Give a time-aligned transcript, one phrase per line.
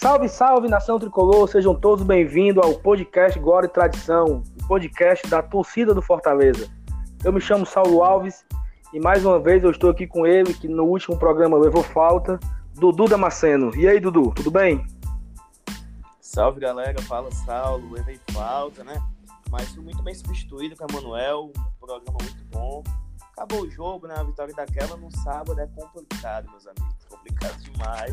[0.00, 5.42] Salve, salve, nação tricolor, sejam todos bem-vindos ao podcast Glória e Tradição, o podcast da
[5.42, 6.70] torcida do Fortaleza.
[7.22, 8.42] Eu me chamo Saulo Alves
[8.94, 12.40] e mais uma vez eu estou aqui com ele, que no último programa levou falta,
[12.76, 13.76] Dudu Damasceno.
[13.76, 14.86] E aí, Dudu, tudo bem?
[16.18, 19.02] Salve, galera, fala Saulo, levei falta, né?
[19.50, 22.82] Mas fui muito bem substituído com o Emanuel, um programa muito bom.
[23.40, 24.12] Acabou o jogo, né?
[24.18, 27.06] A vitória daquela no sábado é complicado, meus amigos.
[27.08, 28.12] Complicado demais.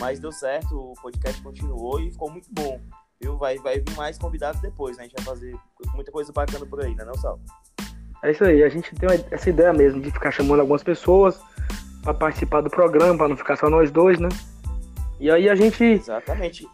[0.00, 2.80] Mas deu certo, o podcast continuou e ficou muito bom.
[3.20, 3.36] Viu?
[3.36, 5.02] Vai, vai vir mais convidados depois, né?
[5.02, 5.54] A gente vai fazer
[5.94, 7.38] muita coisa bacana por aí, né, não, Sal?
[8.22, 11.38] É isso aí, a gente tem essa ideia mesmo de ficar chamando algumas pessoas
[12.02, 14.30] para participar do programa, para não ficar só nós dois, né?
[15.20, 15.84] E aí a gente.
[15.84, 16.66] Exatamente.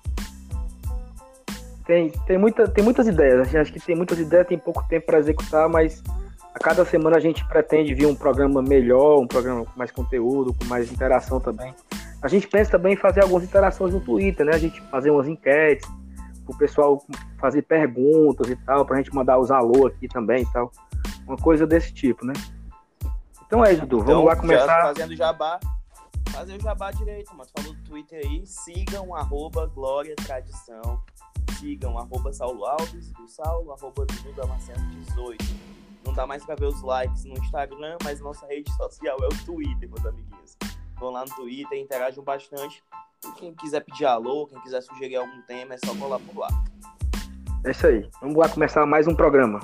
[1.84, 3.40] Tem, tem, muita, tem muitas ideias.
[3.40, 6.00] A gente acha que tem muitas ideias, tem pouco tempo para executar, mas
[6.54, 10.52] a cada semana a gente pretende vir um programa melhor, um programa com mais conteúdo,
[10.54, 11.74] com mais interação também.
[12.20, 14.52] A gente pensa também em fazer algumas interações no Twitter, né?
[14.54, 15.88] A gente fazer umas enquetes,
[16.46, 17.02] o pessoal
[17.38, 20.70] fazer perguntas e tal, pra gente mandar os alô aqui também e tal.
[21.26, 22.32] Uma coisa desse tipo, né?
[23.46, 23.98] Então é isso, Dudu.
[23.98, 24.82] Vamos então, lá começar.
[24.82, 25.60] Fazendo jabá.
[26.30, 27.48] Fazer o jabá direito, mano.
[27.56, 28.44] Falou do Twitter aí.
[28.44, 31.00] Sigam arroba Glória Tradição.
[31.58, 35.44] Sigam arroba Saulo Alves, do Saulo, arroba Dudu Damasceno 18.
[36.04, 39.44] Não dá mais pra ver os likes no Instagram, mas nossa rede social é o
[39.44, 40.56] Twitter, meus amiguinhos
[41.00, 42.84] vão lá no Twitter, interajam bastante.
[43.24, 46.48] E quem quiser pedir alô, quem quiser sugerir algum tema, é só colar por lá.
[47.64, 48.08] É isso aí.
[48.20, 49.58] Vamos lá começar mais um programa.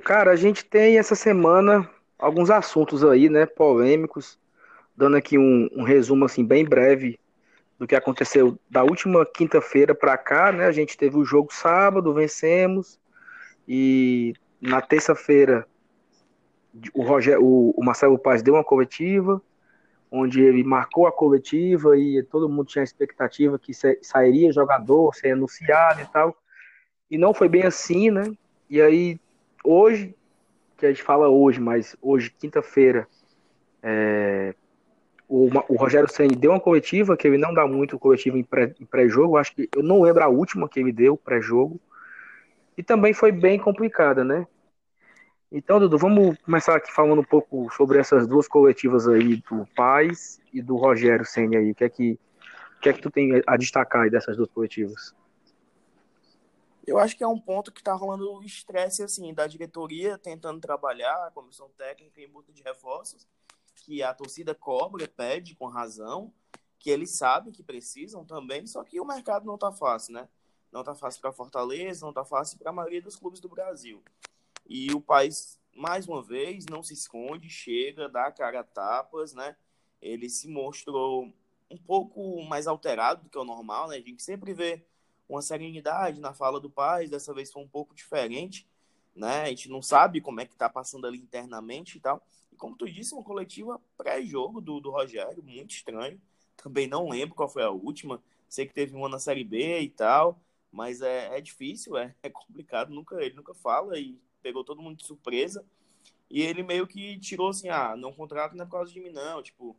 [0.00, 4.38] Cara, a gente tem essa semana alguns assuntos aí, né, polêmicos,
[4.96, 7.18] dando aqui um, um resumo assim bem breve
[7.78, 10.66] do que aconteceu da última quinta-feira para cá, né?
[10.66, 12.98] A gente teve o jogo sábado, vencemos
[13.66, 15.66] e na terça-feira
[16.92, 19.42] o, o, o Marcelo Paz deu uma coletiva,
[20.10, 23.72] onde ele marcou a coletiva e todo mundo tinha a expectativa que
[24.02, 26.36] sairia jogador, ser anunciado e tal.
[27.10, 28.32] E não foi bem assim, né?
[28.70, 29.18] E aí
[29.64, 30.14] hoje,
[30.76, 33.08] que a gente fala hoje, mas hoje, quinta-feira,
[33.82, 34.54] é,
[35.28, 38.44] o, o, Rogério Senni deu uma coletiva, que ele não dá muito coletiva em
[38.84, 41.80] pré-jogo, acho que eu não lembro a última que ele deu, pré-jogo,
[42.76, 44.46] e também foi bem complicada, né?
[45.50, 50.40] Então, Dudu, vamos começar aqui falando um pouco sobre essas duas coletivas aí do Paz
[50.52, 51.70] e do Rogério Senni aí.
[51.70, 52.18] O que é que,
[52.76, 55.14] o que, é que tu tem a destacar aí dessas duas coletivas?
[56.86, 61.26] Eu acho que é um ponto que está rolando estresse assim da diretoria tentando trabalhar,
[61.26, 63.26] a comissão técnica em busca de reforços,
[63.74, 66.32] que a torcida cobra, pede com razão,
[66.78, 70.28] que eles sabem que precisam também, só que o mercado não está fácil, né?
[70.70, 74.02] Não está fácil para Fortaleza, não está fácil para a maioria dos clubes do Brasil.
[74.66, 79.56] E o país, mais uma vez, não se esconde, chega, dá cara a tapas, né?
[80.02, 81.32] Ele se mostrou
[81.70, 83.96] um pouco mais alterado do que o normal, né?
[83.96, 84.84] A gente sempre vê
[85.28, 88.66] uma serenidade na fala do pai, dessa vez foi um pouco diferente,
[89.14, 89.42] né?
[89.42, 92.22] A gente não sabe como é que tá passando ali internamente e tal.
[92.52, 96.20] E como tu disse, uma coletiva pré-jogo do, do Rogério, muito estranho.
[96.56, 98.22] Também não lembro qual foi a última.
[98.48, 100.38] Sei que teve uma na Série B e tal,
[100.70, 102.90] mas é, é difícil, é, é complicado.
[102.92, 105.64] Nunca, ele nunca fala e pegou todo mundo de surpresa.
[106.30, 109.10] E ele meio que tirou assim, ah, não contrato não é por causa de mim,
[109.10, 109.42] não.
[109.42, 109.76] Tipo,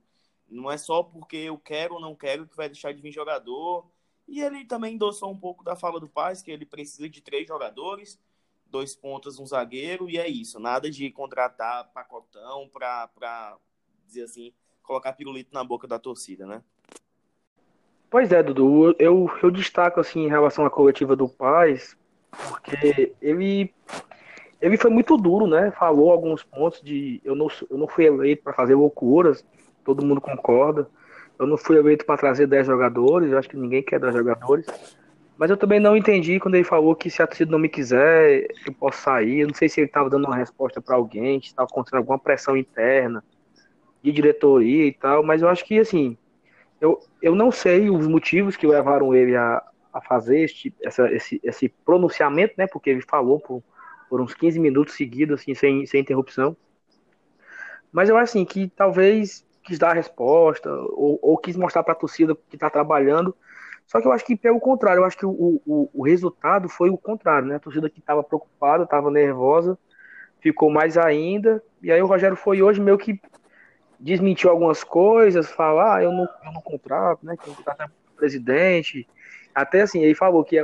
[0.50, 3.85] não é só porque eu quero ou não quero que vai deixar de vir jogador.
[4.28, 7.47] E ele também endossou um pouco da fala do Paz, que ele precisa de três
[7.47, 8.19] jogadores,
[8.68, 10.59] dois pontas, um zagueiro, e é isso.
[10.59, 13.58] Nada de contratar pacotão para,
[14.08, 14.52] dizer assim,
[14.84, 16.63] colocar pirulito na boca da torcida, né?
[18.09, 18.96] Pois é, Dudu.
[18.97, 21.96] Eu, eu destaco, assim, em relação à coletiva do Paz,
[22.31, 23.74] porque ele,
[24.60, 25.72] ele foi muito duro, né?
[25.72, 27.22] Falou alguns pontos de...
[27.24, 29.45] Eu não, eu não fui eleito para fazer loucuras,
[29.83, 30.89] todo mundo concorda.
[31.38, 34.66] Eu não fui eleito para trazer 10 jogadores, eu acho que ninguém quer 10 jogadores.
[35.38, 38.48] Mas eu também não entendi quando ele falou que se a torcida não me quiser,
[38.66, 39.42] eu posso sair.
[39.42, 42.18] Eu não sei se ele estava dando uma resposta para alguém, se estava acontecendo alguma
[42.18, 43.24] pressão interna
[44.02, 45.24] de diretoria e tal.
[45.24, 46.18] Mas eu acho que, assim,
[46.80, 49.62] eu, eu não sei os motivos que levaram ele a,
[49.92, 52.66] a fazer este, essa, esse, esse pronunciamento, né?
[52.66, 53.62] Porque ele falou por,
[54.10, 56.56] por uns 15 minutos seguidos, assim, sem, sem interrupção.
[57.92, 61.94] Mas eu acho assim que talvez quis dar a resposta, ou, ou quis mostrar para
[61.94, 63.35] a torcida que está trabalhando.
[63.88, 66.89] Só que eu acho que pelo contrário, eu acho que o, o, o resultado foi
[66.89, 67.56] o contrário, né?
[67.56, 69.77] A torcida que estava preocupada, estava nervosa,
[70.39, 71.62] ficou mais ainda.
[71.81, 73.19] E aí o Rogério foi hoje meio que
[74.00, 77.35] desmentiu algumas coisas, falar, ah, eu não, eu não contrato, né?
[77.35, 79.07] Que não contrato o presidente.
[79.53, 80.63] Até assim, ele falou que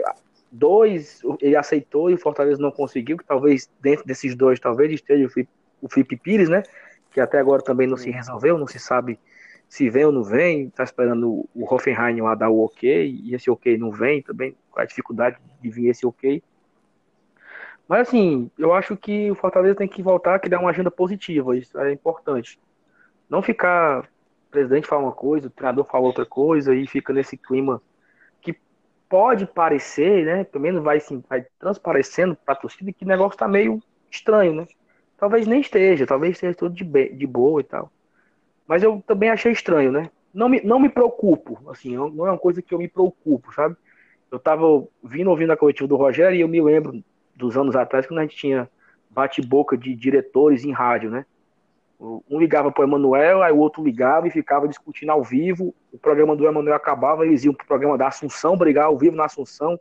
[0.52, 5.26] dois ele aceitou e o Fortaleza não conseguiu, que talvez dentro desses dois, talvez esteja
[5.26, 5.52] o Felipe,
[5.82, 6.62] o Felipe Pires, né?
[7.12, 9.20] Que até agora também não se resolveu, não se sabe
[9.72, 13.50] se vem ou não vem, tá esperando o Hoffenheim lá dar o ok, e esse
[13.50, 16.44] ok não vem também, com a dificuldade de vir esse ok.
[17.88, 21.56] Mas assim, eu acho que o Fortaleza tem que voltar a criar uma agenda positiva,
[21.56, 22.60] isso é importante.
[23.30, 27.38] Não ficar, o presidente fala uma coisa, o treinador fala outra coisa, e fica nesse
[27.38, 27.82] clima
[28.42, 28.54] que
[29.08, 33.40] pode parecer, né, pelo menos vai, assim, vai transparecendo para a torcida que o negócio
[33.40, 34.68] tá meio estranho, né?
[35.22, 37.92] Talvez nem esteja, talvez esteja tudo de, de boa e tal.
[38.68, 40.10] Mas eu também achei estranho, né?
[40.34, 43.76] Não me, não me preocupo, assim, não é uma coisa que eu me preocupo, sabe?
[44.32, 44.66] Eu tava
[45.04, 47.04] vindo ouvindo a coletiva do Rogério e eu me lembro
[47.36, 48.68] dos anos atrás quando a gente tinha
[49.12, 51.24] bate-boca de diretores em rádio, né?
[52.00, 55.76] Um ligava para o Emanuel, aí o outro ligava e ficava discutindo ao vivo.
[55.94, 59.16] O programa do Emanuel acabava, eles iam para o programa da Assunção, brigar ao vivo
[59.16, 59.80] na Assunção.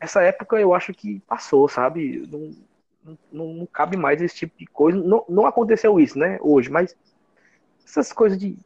[0.00, 2.26] Essa época eu acho que passou, sabe?
[2.28, 2.50] Não,
[3.32, 4.98] não, não cabe mais esse tipo de coisa.
[4.98, 6.38] Não, não aconteceu isso, né?
[6.40, 6.96] Hoje, mas
[7.86, 8.58] essas coisas de,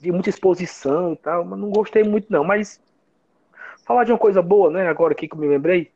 [0.00, 2.80] de muita exposição e tal, mas não gostei muito não, mas
[3.84, 5.90] falar de uma coisa boa, né, agora aqui que eu me lembrei,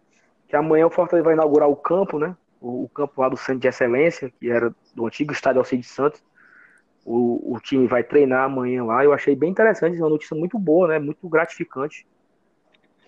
[0.49, 3.61] que amanhã o Fortaleza vai inaugurar o campo, né, o, o campo lá do Centro
[3.61, 6.23] de Excelência, que era do antigo estádio Alcides Santos,
[7.05, 10.89] o, o time vai treinar amanhã lá, eu achei bem interessante, uma notícia muito boa,
[10.89, 12.07] né, muito gratificante.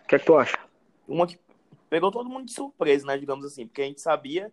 [0.05, 0.59] O que é que tu acha?
[1.07, 1.39] Uma que
[1.89, 4.53] pegou todo mundo de surpresa, né, digamos assim, porque a gente sabia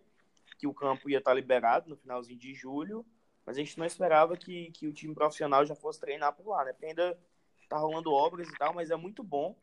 [0.60, 3.04] que o campo ia estar liberado no finalzinho de julho,
[3.46, 6.66] mas a gente não esperava que, que o time profissional já fosse treinar por lá,
[6.66, 6.72] né?
[6.74, 7.18] Porque ainda
[7.66, 9.56] tá rolando obras e tal, mas é muito bom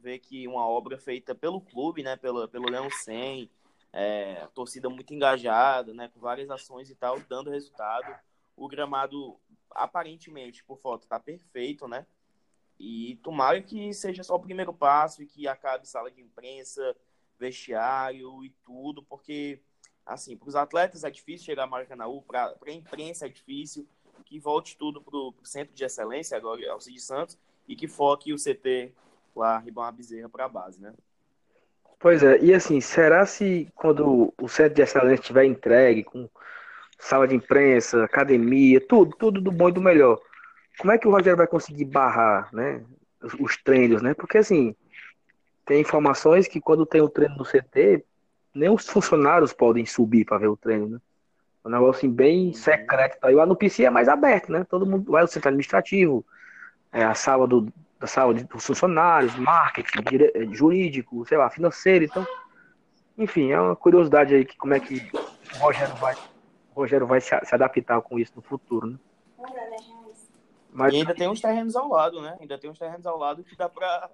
[0.00, 2.16] ver que uma obra feita pelo clube, né?
[2.16, 3.48] Pelo, pelo Leão 100,
[3.92, 6.08] é, torcida muito engajada, né?
[6.08, 8.12] Com várias ações e tal, dando resultado.
[8.56, 9.38] O gramado,
[9.70, 12.04] aparentemente, por foto, tá perfeito, né?
[12.80, 16.96] E tomara que seja só o primeiro passo e que acabe sala de imprensa,
[17.38, 19.62] vestiário e tudo, porque
[20.06, 23.86] assim, para os atletas é difícil chegar a Maracanãú, para a imprensa é difícil,
[24.24, 27.38] que volte tudo para o centro de excelência, agora é Cid Santos,
[27.68, 28.92] e que foque o CT
[29.34, 30.92] lá, Ribão Bezerra, para a base, né?
[31.98, 36.28] Pois é, e assim, será se quando o centro de excelência estiver entregue, com
[36.98, 40.20] sala de imprensa, academia, tudo, tudo do bom e do melhor,
[40.78, 42.84] como é que o Rogério vai conseguir barrar, né,
[43.22, 44.14] os, os treinos, né?
[44.14, 44.74] Porque assim,
[45.64, 48.04] tem informações que quando tem o treino no CT,
[48.54, 51.00] nem os funcionários podem subir para ver o treino, né?
[51.64, 52.54] É um negócio assim, bem uhum.
[52.54, 53.18] secreto.
[53.22, 54.64] Aí lá no PC é mais aberto, né?
[54.68, 56.24] Todo mundo vai ao centro administrativo,
[56.92, 62.04] é a sala do, da sala dos funcionários, marketing, dire, é, jurídico, sei lá, financeiro.
[62.04, 62.26] Então,
[63.16, 65.10] enfim, é uma curiosidade aí que como é que
[65.54, 68.98] o Rogério vai, o Rogério vai se, se adaptar com isso no futuro, né?
[70.74, 72.36] Mas, e ainda tem uns terrenos ao lado, né?
[72.40, 74.10] Ainda tem uns terrenos ao lado que dá para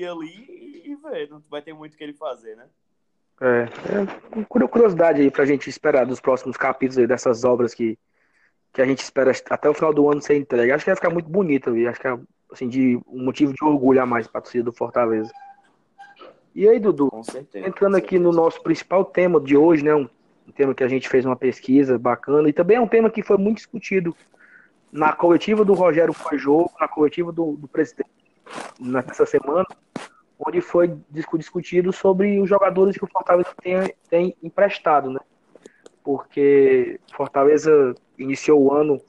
[0.00, 0.57] ali
[0.92, 2.66] e ver, não vai ter muito o que ele fazer, né?
[3.40, 3.68] É,
[4.40, 7.96] é curiosidade aí pra gente esperar dos próximos capítulos aí dessas obras que,
[8.72, 10.72] que a gente espera até o final do ano ser entregue.
[10.72, 12.18] Acho que vai ficar muito bonito ali, acho que é
[12.50, 15.30] assim, de, um motivo de orgulho a mais pra torcida do Fortaleza.
[16.54, 19.94] E aí, Dudu, certeza, entrando aqui no nosso principal tema de hoje, né?
[19.94, 20.08] Um,
[20.46, 23.22] um tema que a gente fez uma pesquisa bacana e também é um tema que
[23.22, 24.16] foi muito discutido
[24.90, 28.10] na coletiva do Rogério Pajô, na coletiva do, do presidente
[28.80, 29.66] nessa semana,
[30.38, 35.20] onde foi discutido sobre os jogadores que o Fortaleza tem, tem emprestado, né?
[36.02, 39.00] Porque Fortaleza iniciou o ano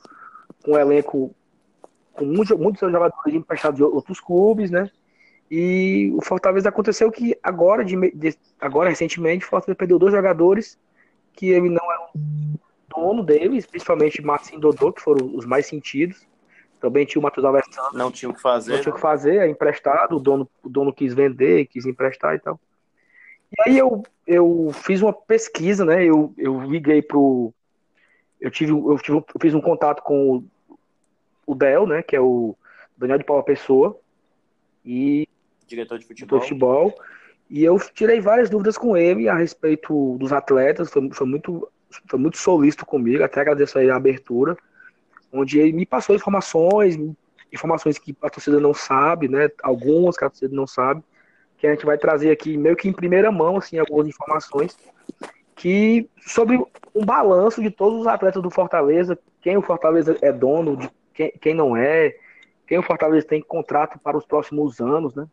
[0.63, 1.33] com um elenco
[2.13, 4.89] com muitos, muitos jogadores emprestados de outros clubes, né?
[5.49, 7.95] E o Fortaleza aconteceu que agora, de,
[8.59, 10.77] agora recentemente, o Fortaleza perdeu dois jogadores
[11.33, 12.59] que ele não era o
[12.89, 16.27] dono deles, principalmente Marcinho e Dodô, que foram os mais sentidos.
[16.79, 17.97] Também tinha o Matheus Alessandro.
[17.97, 18.73] Não tinha o que fazer.
[18.73, 22.35] Não tinha o que fazer, é emprestado, o dono, o dono quis vender, quis emprestar
[22.35, 22.59] e tal.
[23.51, 26.05] E aí eu, eu fiz uma pesquisa, né?
[26.05, 27.53] Eu, eu liguei pro.
[28.39, 30.45] Eu tive, eu tive, eu fiz um contato com o,
[31.45, 32.01] o Del, né?
[32.01, 32.55] Que é o
[32.97, 33.99] Daniel de Paula Pessoa.
[34.85, 35.27] E.
[35.67, 36.39] Diretor de futebol.
[36.39, 36.95] De futebol.
[37.49, 40.89] E eu tirei várias dúvidas com ele a respeito dos atletas.
[40.89, 41.67] Foi, foi muito,
[42.07, 43.23] foi muito solícito comigo.
[43.23, 44.55] Até agradeço aí a abertura
[45.31, 46.97] onde ele me passou informações,
[47.51, 49.49] informações que a torcida não sabe, né?
[49.63, 51.03] Algumas que a torcida não sabe,
[51.57, 54.77] que a gente vai trazer aqui meio que em primeira mão, assim, algumas informações
[55.55, 56.57] que sobre
[56.95, 61.31] um balanço de todos os atletas do Fortaleza, quem o Fortaleza é dono, de quem,
[61.41, 62.15] quem não é,
[62.65, 65.27] quem o Fortaleza tem contrato para os próximos anos, né?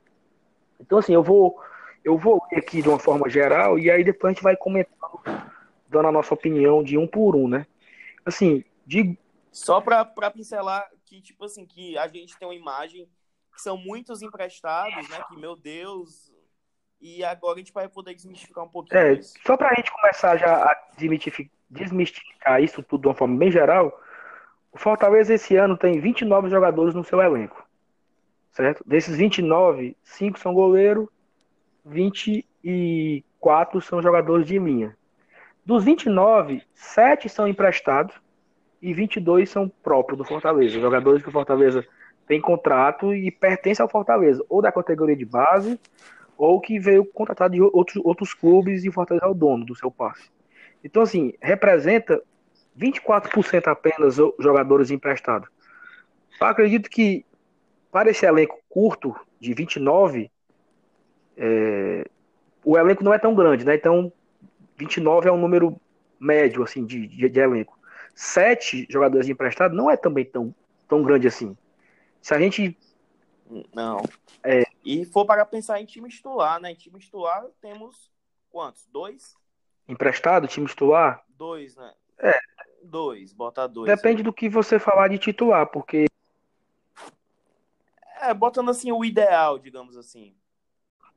[0.80, 1.60] Então assim, eu vou
[2.04, 5.20] eu vou aqui de uma forma geral e aí depois a gente vai comentando,
[5.88, 7.66] dando a nossa opinião de um por um, né?
[8.26, 9.16] assim, de...
[9.56, 13.08] Só para pincelar que, tipo assim, que a gente tem uma imagem
[13.54, 15.25] que são muitos emprestados, né?
[15.30, 16.30] Que, meu Deus,
[17.00, 19.32] e agora a gente vai poder desmistificar um pouquinho é, isso.
[19.46, 20.76] Só para a gente começar já a
[21.70, 23.98] desmistificar isso tudo de uma forma bem geral,
[24.70, 27.66] o Fortaleza esse ano tem 29 jogadores no seu elenco.
[28.52, 28.84] Certo?
[28.86, 31.10] Desses 29, 5 são goleiro,
[31.82, 34.94] 24 são jogadores de linha.
[35.64, 38.14] Dos 29, 7 são emprestados
[38.80, 40.80] e 22 são próprios do Fortaleza.
[40.80, 41.85] Jogadores que o Fortaleza
[42.26, 45.78] tem contrato e pertence ao Fortaleza, ou da categoria de base,
[46.37, 49.75] ou que veio contratado de outros, outros clubes e o Fortaleza é o dono do
[49.75, 50.30] seu passe.
[50.85, 52.23] Então, assim, representa
[52.78, 55.49] 24% apenas jogadores emprestados.
[56.40, 57.25] Eu acredito que
[57.90, 60.30] para esse elenco curto, de 29,
[61.37, 62.04] é,
[62.64, 63.75] o elenco não é tão grande, né?
[63.75, 64.12] Então,
[64.76, 65.80] 29 é um número
[66.18, 67.75] médio, assim, de, de, de elenco.
[68.18, 70.54] Sete jogadores emprestados não é também tão,
[70.88, 71.54] tão grande assim.
[72.23, 72.75] Se a gente.
[73.75, 74.02] Não.
[74.42, 76.73] É, e for para pensar em time titular, né?
[76.73, 78.11] Em time titular temos
[78.50, 78.87] quantos?
[78.87, 79.37] Dois?
[79.87, 81.23] Emprestado, time titular?
[81.28, 81.92] Dois, né?
[82.18, 82.40] É.
[82.82, 83.94] Dois, bota dois.
[83.94, 86.06] Depende do que você falar de titular, porque.
[88.23, 90.35] É, botando assim o ideal, digamos assim.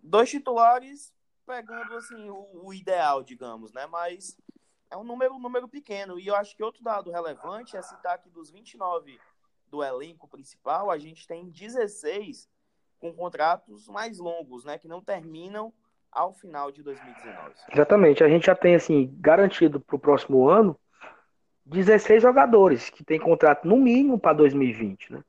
[0.04, 1.14] Dois titulares
[1.48, 3.88] pegando assim o, o ideal, digamos, né?
[3.88, 4.38] Mas
[4.92, 6.20] é um número, um número pequeno.
[6.20, 9.20] E eu acho que outro dado relevante é citar que dos 29
[9.70, 12.50] do elenco principal, a gente tem 16
[13.00, 14.78] com contratos mais longos, né?
[14.78, 15.72] Que não terminam
[16.12, 17.54] ao final de 2019.
[17.72, 18.24] Exatamente.
[18.24, 20.78] A gente já tem, assim, garantido para o próximo ano
[21.66, 25.24] 16 jogadores que tem contrato no mínimo para 2020, né?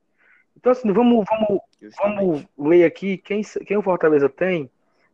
[0.57, 1.61] Então, assim, vamos, vamos,
[1.97, 4.69] vamos ler aqui quem, quem o Fortaleza tem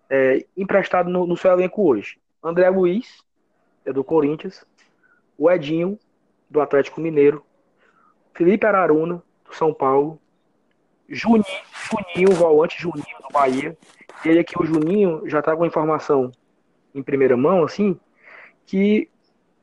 [0.09, 2.17] é, emprestado no, no seu elenco hoje.
[2.41, 3.23] André Luiz,
[3.87, 4.65] é do Corinthians.
[5.37, 5.97] O Edinho,
[6.49, 7.43] do Atlético Mineiro.
[8.33, 10.19] Felipe Araruna, do São Paulo.
[11.09, 11.45] Juninho,
[11.89, 13.77] Juninho, volante Juninho, do Bahia.
[14.25, 16.31] Ele aqui, o Juninho, já tá com informação
[16.93, 17.97] em primeira mão, assim,
[18.65, 19.09] que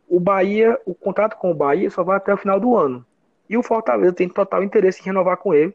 [0.09, 3.05] o Bahia, o contrato com o Bahia só vai até o final do ano.
[3.49, 5.75] E o Fortaleza tem total interesse em renovar com ele.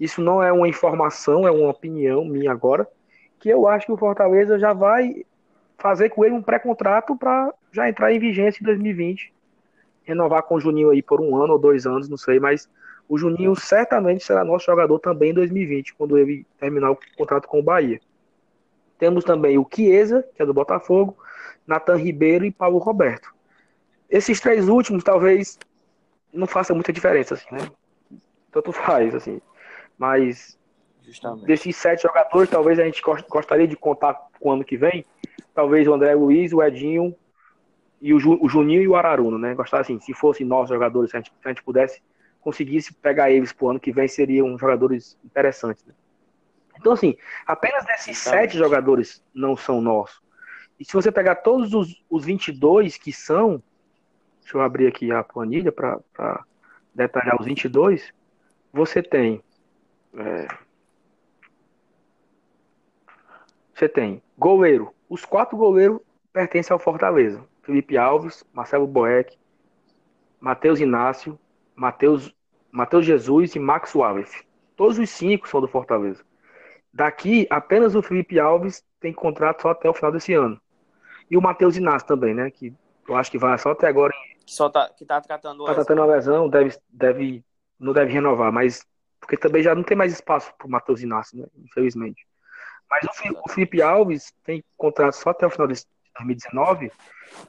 [0.00, 2.88] Isso não é uma informação, é uma opinião minha agora,
[3.38, 5.24] que eu acho que o Fortaleza já vai
[5.76, 9.32] fazer com ele um pré-contrato para já entrar em vigência em 2020.
[10.02, 12.68] Renovar com o Juninho aí por um ano ou dois anos, não sei, mas
[13.08, 17.60] o Juninho certamente será nosso jogador também em 2020, quando ele terminar o contrato com
[17.60, 18.00] o Bahia.
[18.98, 21.16] Temos também o Chiesa, que é do Botafogo,
[21.66, 23.32] Nathan Ribeiro e Paulo Roberto.
[24.10, 25.58] Esses três últimos talvez
[26.32, 27.70] não faça muita diferença, assim, né?
[28.50, 29.40] Tanto faz, assim.
[29.96, 30.58] Mas
[31.02, 31.46] Justamente.
[31.46, 35.04] desses sete jogadores, talvez a gente gostaria de contar com o ano que vem.
[35.54, 37.14] Talvez o André Luiz, o Edinho
[38.00, 39.54] e o, o Juninho e o Araruno, né?
[39.54, 42.00] Gostar assim, se fossem nove jogadores, se a gente, se a gente pudesse
[42.40, 45.84] conseguisse pegar eles pro ano que vem, seriam jogadores interessantes.
[45.84, 45.92] Né?
[46.78, 50.22] Então, assim, apenas desses então, sete jogadores não são nossos.
[50.78, 53.62] E se você pegar todos os, os 22 que são,
[54.40, 56.44] deixa eu abrir aqui a planilha para
[56.94, 58.12] detalhar os 22,
[58.72, 59.42] você tem.
[60.14, 60.48] É,
[63.74, 64.94] você tem goleiro.
[65.08, 66.00] Os quatro goleiros
[66.32, 67.44] pertencem ao Fortaleza.
[67.68, 69.36] Felipe Alves, Marcelo Boeck,
[70.40, 71.38] Matheus Inácio,
[71.76, 72.34] Matheus
[72.72, 74.42] Matheus Jesus e Max Wallace.
[74.74, 76.24] Todos os cinco são do Fortaleza.
[76.90, 80.58] Daqui, apenas o Felipe Alves tem contrato só até o final desse ano.
[81.30, 82.50] E o Matheus Inácio também, né?
[82.50, 82.72] Que
[83.06, 84.14] eu acho que vai só até agora.
[84.46, 87.44] Que só tá, que tá tratando Tá tratando a lesão, deve, deve,
[87.78, 88.86] não deve renovar, mas
[89.20, 91.46] porque também já não tem mais espaço pro Matheus Inácio, né?
[91.58, 92.26] Infelizmente.
[92.90, 93.10] Mas o,
[93.44, 95.74] o Felipe Alves tem contrato só até o final de
[96.18, 96.92] 2019,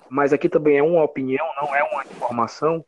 [0.09, 2.83] mas aqui também é uma opinião, não é uma informação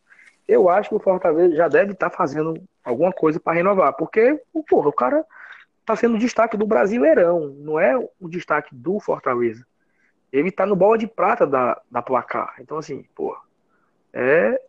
[0.52, 4.38] eu acho que o Fortaleza já deve estar tá fazendo alguma coisa para renovar, porque
[4.68, 5.26] porra, o cara
[5.80, 9.66] está sendo destaque do Brasileirão, não é o destaque do Fortaleza.
[10.32, 12.56] Ele está no bola de prata da, da placar.
[12.60, 13.40] Então, assim, porra,
[14.12, 14.62] é,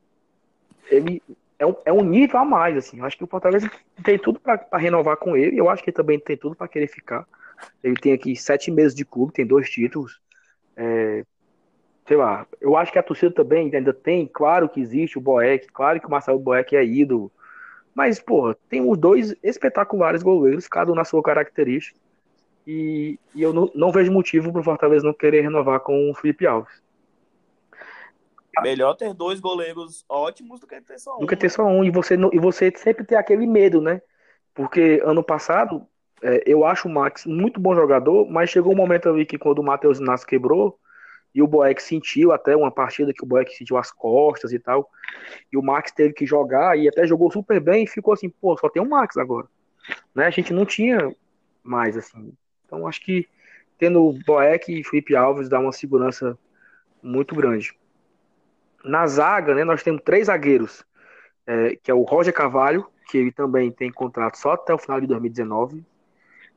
[0.89, 1.21] ele
[1.59, 2.99] é um, é um nível a mais, assim.
[2.99, 3.69] Eu acho que o Fortaleza
[4.05, 6.87] tem tudo para renovar com ele, eu acho que ele também tem tudo para querer
[6.87, 7.27] ficar.
[7.83, 10.21] Ele tem aqui sete meses de clube, tem dois títulos.
[10.77, 11.25] É,
[12.07, 15.67] sei lá, eu acho que a torcida também ainda tem, claro que existe o Boeck,
[15.69, 17.31] claro que o Marcelo Boeck é ídolo,
[17.95, 21.99] mas, pô, tem os dois espetaculares goleiros, cada um na sua característica,
[22.67, 26.47] e, e eu não, não vejo motivo pro Fortaleza não querer renovar com o Felipe
[26.47, 26.83] Alves.
[28.61, 31.21] Melhor ter dois goleiros ótimos do que ter só um.
[31.21, 31.51] Do que ter né?
[31.51, 34.01] só um, e você, e você sempre ter aquele medo, né?
[34.55, 35.87] Porque ano passado,
[36.23, 39.59] é, eu acho o Max muito bom jogador, mas chegou um momento ali que quando
[39.59, 40.79] o Matheus Inácio quebrou,
[41.35, 44.91] E o Boeck sentiu até uma partida que o Boeck sentiu as costas e tal.
[45.51, 48.57] E o Max teve que jogar e até jogou super bem e ficou assim, pô,
[48.59, 49.49] só tem o Max agora.
[50.15, 50.27] Né?
[50.27, 51.15] A gente não tinha
[51.63, 52.35] mais, assim.
[52.67, 53.27] Então acho que
[53.79, 56.39] tendo o Boeck e Felipe Alves dá uma segurança
[57.03, 57.75] muito grande.
[58.85, 60.85] Na zaga, né, nós temos três zagueiros,
[61.47, 65.01] é, que é o Roger Carvalho, que ele também tem contrato só até o final
[65.01, 65.85] de 2019.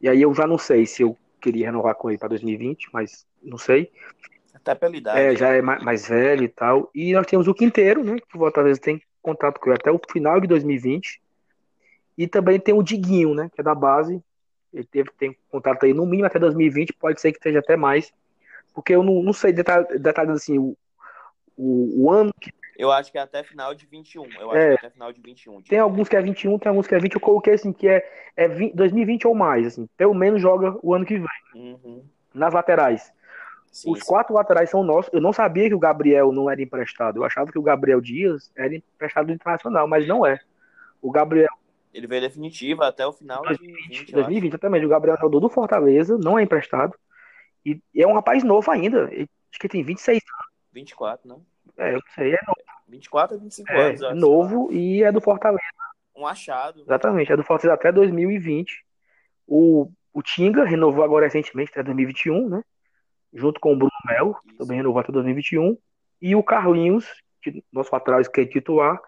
[0.02, 3.26] E aí eu já não sei se eu queria renovar com ele para 2020, mas
[3.42, 3.92] não sei.
[4.54, 5.20] Até pela idade.
[5.20, 6.90] É, já é mais velho e tal.
[6.94, 8.18] E nós temos o Quinteiro, né?
[8.18, 11.22] Que o Fortaleza tem contrato com ele até o final de 2020.
[12.18, 13.50] E também tem o Diguinho, né?
[13.54, 14.22] Que é da base.
[14.74, 18.12] Ele teve, tem contrato aí no mínimo até 2020, pode ser que esteja até mais.
[18.74, 20.76] Porque eu não, não sei detalhes detalhe, assim, o,
[21.56, 22.52] o, o, ano que.
[22.78, 24.26] Eu acho que é até final de 21.
[24.40, 25.62] Eu acho é, que é até final de 21.
[25.62, 25.70] De...
[25.70, 27.16] Tem alguns que é 21, tem alguns que é 20.
[27.16, 28.06] Eu coloquei assim, que é,
[28.36, 29.88] é 20, 2020 ou mais, assim.
[29.96, 31.28] Pelo menos joga o ano que vem.
[31.56, 32.04] Uhum.
[32.34, 33.14] Nas laterais.
[33.72, 34.06] Sim, Os sim.
[34.06, 35.12] quatro laterais são nossos.
[35.14, 37.18] Eu não sabia que o Gabriel não era emprestado.
[37.18, 40.40] Eu achava que o Gabriel Dias era emprestado do Internacional, mas não é.
[41.02, 41.52] O Gabriel.
[41.94, 44.14] Ele veio definitivo até o final 2020, de 2020.
[44.14, 44.86] 2020 exatamente.
[44.86, 46.94] O Gabriel é do Fortaleza, não é emprestado.
[47.66, 49.06] E, é um rapaz novo ainda.
[49.06, 50.46] Acho que tem 26 anos.
[50.74, 51.42] 24, não?
[51.78, 52.62] É, eu sei, é novo.
[52.88, 54.02] 24 a 25 é, anos.
[54.02, 55.62] É novo e é do Fortaleza.
[56.16, 56.82] Um achado.
[56.82, 58.86] Exatamente, é do Fortaleza até 2020.
[59.48, 62.64] O, o Tinga renovou agora recentemente, até 2021, né?
[63.36, 65.78] junto com o Bruno Melo, também renovou até 2021,
[66.22, 67.06] e o Carlinhos,
[67.42, 69.00] que nosso atrás que é titular,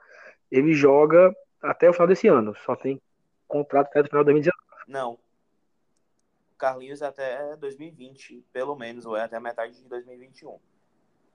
[0.52, 3.02] ele joga até o final desse ano, só tem
[3.48, 4.58] contrato até o final de 2019.
[4.88, 5.14] Não.
[5.14, 10.60] O Carlinhos até 2020, pelo menos, ou é até metade de 2021.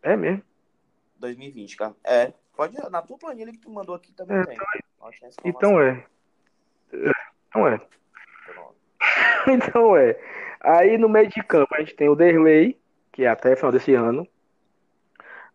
[0.02, 0.42] É mesmo?
[1.22, 1.94] 2020, cara.
[2.04, 4.56] É, pode, na tua planilha que tu mandou aqui também é, tem.
[5.44, 6.04] Então é.
[7.48, 7.80] Então é.
[9.48, 10.18] então é.
[10.60, 12.78] Aí no meio de campo a gente tem o Derley,
[13.10, 14.26] que é até final desse ano.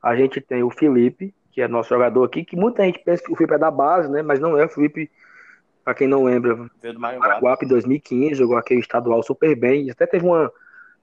[0.01, 3.31] A gente tem o Felipe, que é nosso jogador aqui, que muita gente pensa que
[3.31, 4.21] o Felipe é da base, né?
[4.21, 4.65] Mas não é.
[4.65, 5.09] O Felipe,
[5.83, 9.89] pra quem não lembra, veio do Maranguape em 2015, jogou aquele estadual super bem.
[9.89, 10.51] Até teve uma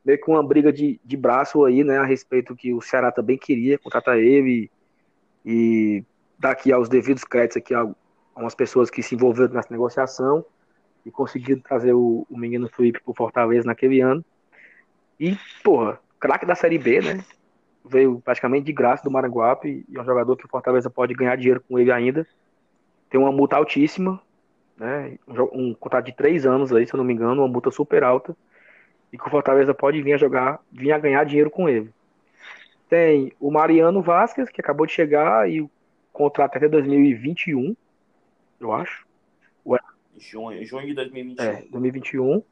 [0.04, 1.98] meio que uma briga de, de braço aí, né?
[1.98, 4.70] A respeito que o Ceará também queria contratar ele.
[5.44, 6.04] E,
[6.38, 7.88] daqui aos devidos créditos aqui a
[8.34, 10.44] algumas pessoas que se envolveram nessa negociação
[11.06, 14.24] e conseguiram trazer o, o menino Felipe pro Fortaleza naquele ano.
[15.18, 17.24] E, porra, craque da Série B, né?
[17.84, 21.36] Veio praticamente de graça do Maranguape e é um jogador que o Fortaleza pode ganhar
[21.36, 22.26] dinheiro com ele ainda.
[23.08, 24.20] Tem uma multa altíssima,
[24.76, 25.18] né?
[25.28, 28.02] Um, um contrato de três anos aí, se eu não me engano, uma multa super
[28.02, 28.36] alta.
[29.14, 31.90] E que o Fortaleza pode vir a jogar, vir a ganhar dinheiro com ele.
[32.88, 35.70] Tem o Mariano Vasquez, que acabou de chegar e o
[36.12, 37.74] contrato é até 2021,
[38.61, 39.07] eu acho.
[39.64, 39.79] Ué.
[40.18, 41.44] Junho, junho de 2021.
[41.44, 42.42] É, 2021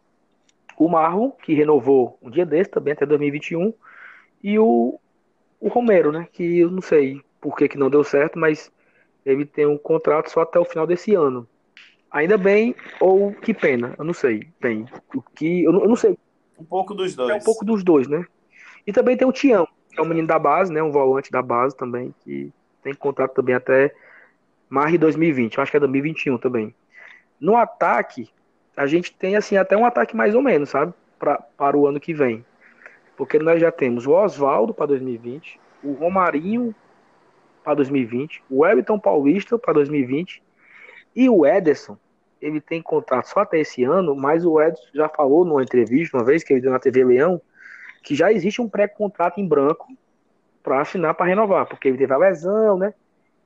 [0.76, 3.72] o Marlon, que renovou um dia desse também, até 2021,
[4.42, 4.98] e o,
[5.60, 8.72] o Romero, né, que eu não sei por que, que não deu certo, mas
[9.24, 11.46] ele tem um contrato só até o final desse ano.
[12.10, 14.46] Ainda bem, ou que pena, eu não sei.
[14.60, 15.64] Bem, o que.
[15.64, 16.18] Eu não, eu não sei.
[16.62, 17.30] Um pouco dos dois.
[17.30, 18.24] É um pouco dos dois, né?
[18.86, 20.82] E também tem o Tião, que é um menino da base, né?
[20.82, 23.92] Um volante da base também, que tem contrato também até
[24.68, 25.56] março de 2020.
[25.56, 26.74] Eu acho que é 2021 também.
[27.40, 28.30] No ataque,
[28.76, 30.94] a gente tem assim até um ataque mais ou menos, sabe?
[31.18, 32.44] Pra, para o ano que vem.
[33.16, 36.74] Porque nós já temos o Oswaldo para 2020, o Romarinho
[37.62, 40.42] para 2020, o Everton Paulista para 2020
[41.14, 41.96] e o Ederson.
[42.42, 46.24] Ele tem contrato só até esse ano, mas o Ederson já falou numa entrevista, uma
[46.24, 47.40] vez que ele deu na TV Leão,
[48.02, 49.86] que já existe um pré-contrato em branco
[50.62, 52.92] para assinar para renovar, porque ele teve a lesão, né?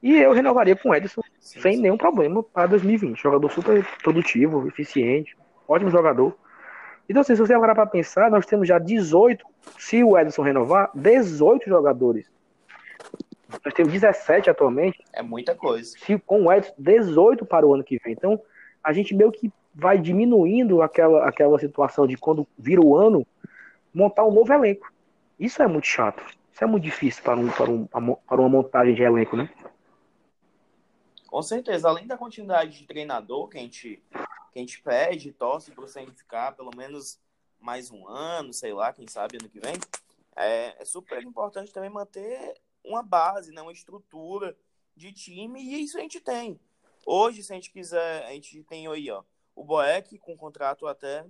[0.02, 1.82] E eu renovaria com o Edson sim, sem sim.
[1.82, 3.20] nenhum problema para 2020.
[3.20, 5.36] Jogador super produtivo, eficiente,
[5.68, 6.36] ótimo jogador.
[7.08, 9.44] Então, assim, se você parar para pensar, nós temos já 18,
[9.78, 12.30] se o Edson renovar, 18 jogadores.
[13.64, 14.98] Nós temos 17 atualmente.
[15.12, 15.96] É muita coisa.
[15.98, 18.12] Se, com o Edson, 18 para o ano que vem.
[18.12, 18.40] Então,
[18.86, 23.26] a gente meio que vai diminuindo aquela, aquela situação de quando vira o ano,
[23.92, 24.92] montar um novo elenco.
[25.40, 26.24] Isso é muito chato.
[26.52, 29.50] Isso é muito difícil para, um, para, um, para uma montagem de elenco, né?
[31.26, 34.00] Com certeza, além da continuidade de treinador que a gente,
[34.52, 37.18] que a gente pede, torce para o ficar pelo menos
[37.58, 39.74] mais um ano, sei lá, quem sabe ano que vem,
[40.36, 44.56] é, é, super importante também manter uma base, né, uma estrutura
[44.94, 46.60] de time, e isso a gente tem.
[47.08, 49.22] Hoje, se a gente quiser, a gente tem aí, ó,
[49.54, 51.24] o Boeck com contrato até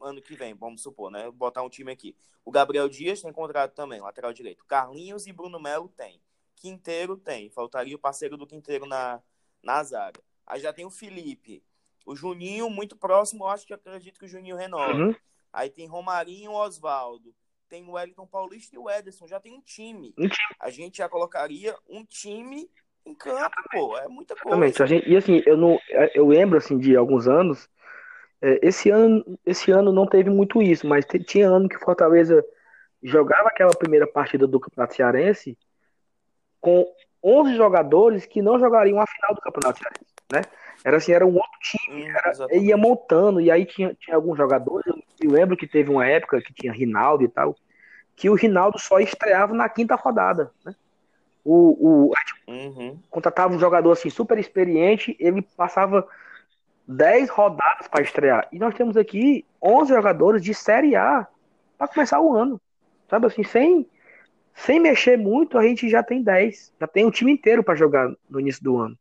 [0.00, 1.22] ano que vem, vamos supor, né?
[1.24, 2.16] Vou botar um time aqui.
[2.44, 4.64] O Gabriel Dias tem contrato também, lateral direito.
[4.64, 6.20] Carlinhos e Bruno Melo tem.
[6.56, 7.48] Quinteiro tem.
[7.48, 9.22] Faltaria o parceiro do Quinteiro na,
[9.62, 10.20] na zaga.
[10.44, 11.62] Aí já tem o Felipe.
[12.04, 14.92] O Juninho, muito próximo, eu acho que acredito que o Juninho renova.
[14.92, 15.14] Uhum.
[15.52, 17.32] Aí tem Romarinho e Oswaldo.
[17.68, 19.54] tem o Wellington Paulista e o Ederson, já tem.
[19.54, 20.12] Um time.
[20.60, 22.68] A gente já colocaria um time
[23.06, 24.66] em campo, pô, é muita coisa.
[24.66, 24.86] Exatamente.
[24.86, 25.78] Gente, e assim, eu, não,
[26.14, 27.68] eu lembro assim, de alguns anos,
[28.42, 32.44] é, esse, ano, esse ano não teve muito isso, mas tinha ano que Fortaleza
[33.02, 35.56] jogava aquela primeira partida do Campeonato Cearense
[36.60, 36.86] com
[37.22, 40.42] 11 jogadores que não jogariam a final do Campeonato Cearense, né?
[40.84, 44.86] Era assim, era um outro time, era, ia montando, e aí tinha, tinha alguns jogadores,
[45.20, 47.56] eu lembro que teve uma época que tinha Rinaldo e tal,
[48.14, 50.74] que o Rinaldo só estreava na quinta rodada, né?
[51.44, 52.12] O, o
[52.46, 52.98] uhum.
[53.10, 56.06] contratava um jogador assim super experiente, ele passava
[56.86, 58.48] 10 rodadas para estrear.
[58.52, 61.26] E nós temos aqui 11 jogadores de Série A
[61.76, 62.60] para começar o ano.
[63.08, 63.86] Sabe assim, sem
[64.56, 68.10] sem mexer muito, a gente já tem 10, já tem um time inteiro para jogar
[68.28, 68.98] no início do ano.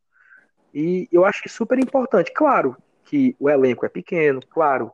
[0.73, 2.34] E eu acho super importante.
[2.34, 4.91] Claro que o elenco é pequeno, claro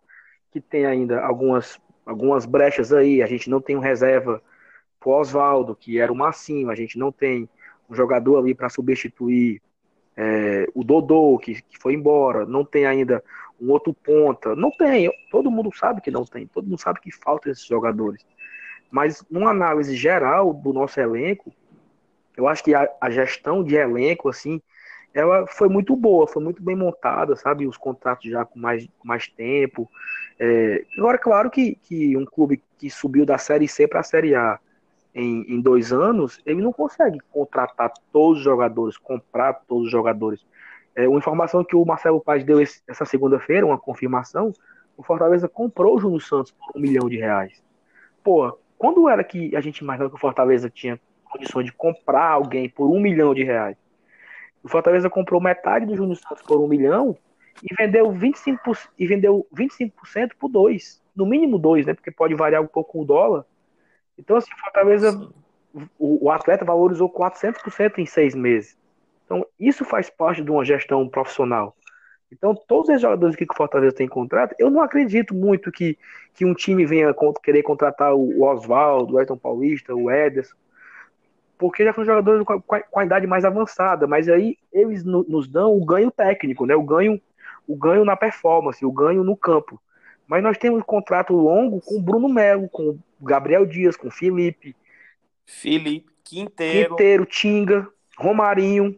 [0.52, 3.24] que tem ainda algumas, algumas brechas aí.
[3.24, 4.40] A gente não tem um reserva
[5.00, 7.50] pro Oswaldo, que era o Massinho, a gente não tem
[7.92, 9.62] um jogador ali para substituir
[10.16, 13.24] é, o Dodô, que, que foi embora, não tem ainda
[13.60, 17.12] um outro ponta, não tem, todo mundo sabe que não tem, todo mundo sabe que
[17.12, 18.26] faltam esses jogadores.
[18.90, 21.54] Mas numa análise geral do nosso elenco,
[22.36, 24.62] eu acho que a, a gestão de elenco, assim,
[25.14, 27.68] ela foi muito boa, foi muito bem montada, sabe?
[27.68, 29.90] Os contratos já com mais, mais tempo.
[30.40, 34.34] É, agora, claro que, que um clube que subiu da Série C para a Série
[34.34, 34.60] A
[35.14, 40.46] em, em dois anos, ele não consegue contratar todos os jogadores, comprar todos os jogadores.
[40.96, 44.52] É, uma informação que o Marcelo Paz deu esse, essa segunda-feira, uma confirmação,
[44.98, 47.64] o Fortaleza comprou o Júnior Santos por um milhão de reais.
[48.24, 52.70] Pô, quando era que a gente imaginava que o Fortaleza tinha condições de comprar alguém
[52.70, 53.78] por um milhão de reais?
[54.64, 57.18] O Fortaleza comprou metade do Júnior Santos por um milhão
[57.64, 61.02] e vendeu 25%, e vendeu 25% por dois.
[61.16, 61.94] No mínimo dois, né?
[61.94, 63.46] Porque pode variar um pouco o dólar.
[64.18, 65.30] Então, assim, Fortaleza,
[65.98, 68.78] o, o atleta valorizou 400% em seis meses.
[69.26, 71.76] Então, isso faz parte de uma gestão profissional.
[72.32, 75.98] Então, todos os jogadores que o Fortaleza tem contrato, eu não acredito muito que,
[76.34, 80.56] que um time venha querer contratar o Oswaldo, o Ayrton Paulista, o Ederson
[81.62, 85.24] porque já são jogadores com a, com a idade mais avançada, mas aí eles no,
[85.30, 86.76] nos dão o ganho técnico, né?
[86.76, 87.22] O ganho,
[87.68, 89.80] o ganho na performance, o ganho no campo.
[90.32, 94.08] Mas nós temos um contrato longo com o Bruno Melo, com o Gabriel Dias, com
[94.08, 94.74] o Felipe.
[95.46, 96.92] Felipe, Quinteiro.
[96.92, 98.98] Quinteiro, Tinga, Romarinho.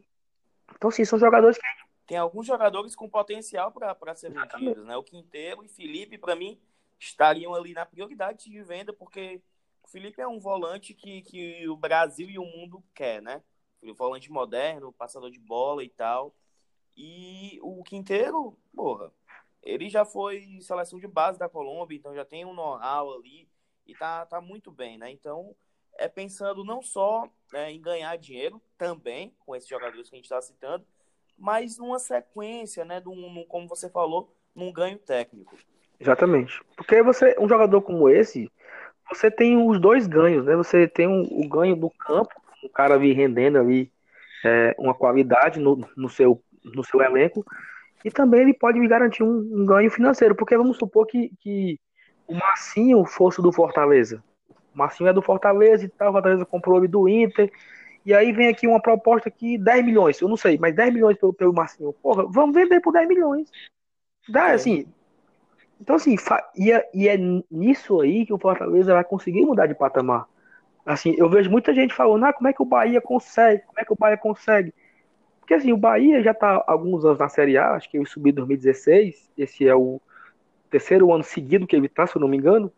[0.75, 1.63] Então, sim, são jogadores que.
[2.05, 4.95] Tem alguns jogadores com potencial para ser vendidos, né?
[4.95, 6.59] O Quinteiro e Felipe, para mim,
[6.99, 9.41] estariam ali na prioridade de venda, porque
[9.81, 13.41] o Felipe é um volante que, que o Brasil e o mundo quer, né?
[13.81, 16.31] Um volante moderno, passador de bola e tal.
[16.95, 19.11] E o Quinteiro, porra,
[19.63, 23.47] ele já foi seleção de base da Colômbia, então já tem um know-how ali
[23.87, 25.09] e tá, tá muito bem, né?
[25.11, 25.55] Então,
[25.97, 30.25] é pensando não só né, em ganhar dinheiro também com esses jogadores que a gente
[30.25, 30.85] está citando,
[31.37, 35.55] mas numa sequência, né, num, como você falou, num ganho técnico.
[35.99, 36.61] Exatamente.
[36.75, 38.51] Porque você, um jogador como esse,
[39.09, 40.55] você tem os dois ganhos, né?
[40.55, 43.91] Você tem o ganho do campo, o cara vir rendendo ali
[44.43, 47.45] é, uma qualidade no, no, seu, no seu elenco,
[48.03, 51.79] e também ele pode me garantir um, um, ganho financeiro, porque vamos supor que, que
[52.27, 54.23] o Marcinho fosse do Fortaleza.
[54.73, 57.51] O Marcinho é do Fortaleza e tal, o Fortaleza comprou ele do Inter,
[58.05, 61.17] e aí vem aqui uma proposta aqui, 10 milhões, eu não sei, mas 10 milhões
[61.17, 61.93] pelo, pelo Marcinho.
[61.93, 63.49] Porra, vamos vender por 10 milhões.
[64.27, 64.53] Dá, é.
[64.53, 64.85] assim,
[65.83, 66.15] então, assim,
[66.55, 67.17] e é, e é
[67.51, 70.25] nisso aí que o Fortaleza vai conseguir mudar de patamar.
[70.85, 73.63] Assim, eu vejo muita gente falando, ah, como é que o Bahia consegue?
[73.63, 74.73] Como é que o Bahia consegue?
[75.43, 78.31] Porque, assim, o Bahia já está alguns anos na Série A, acho que ele subiu
[78.31, 79.99] em 2016, esse é o
[80.69, 82.71] terceiro ano seguido que ele está, se eu não me engano.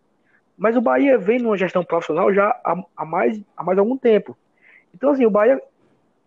[0.58, 4.36] Mas o Bahia vem numa gestão profissional já há, há, mais, há mais algum tempo.
[4.96, 5.62] Então, assim, o Bahia,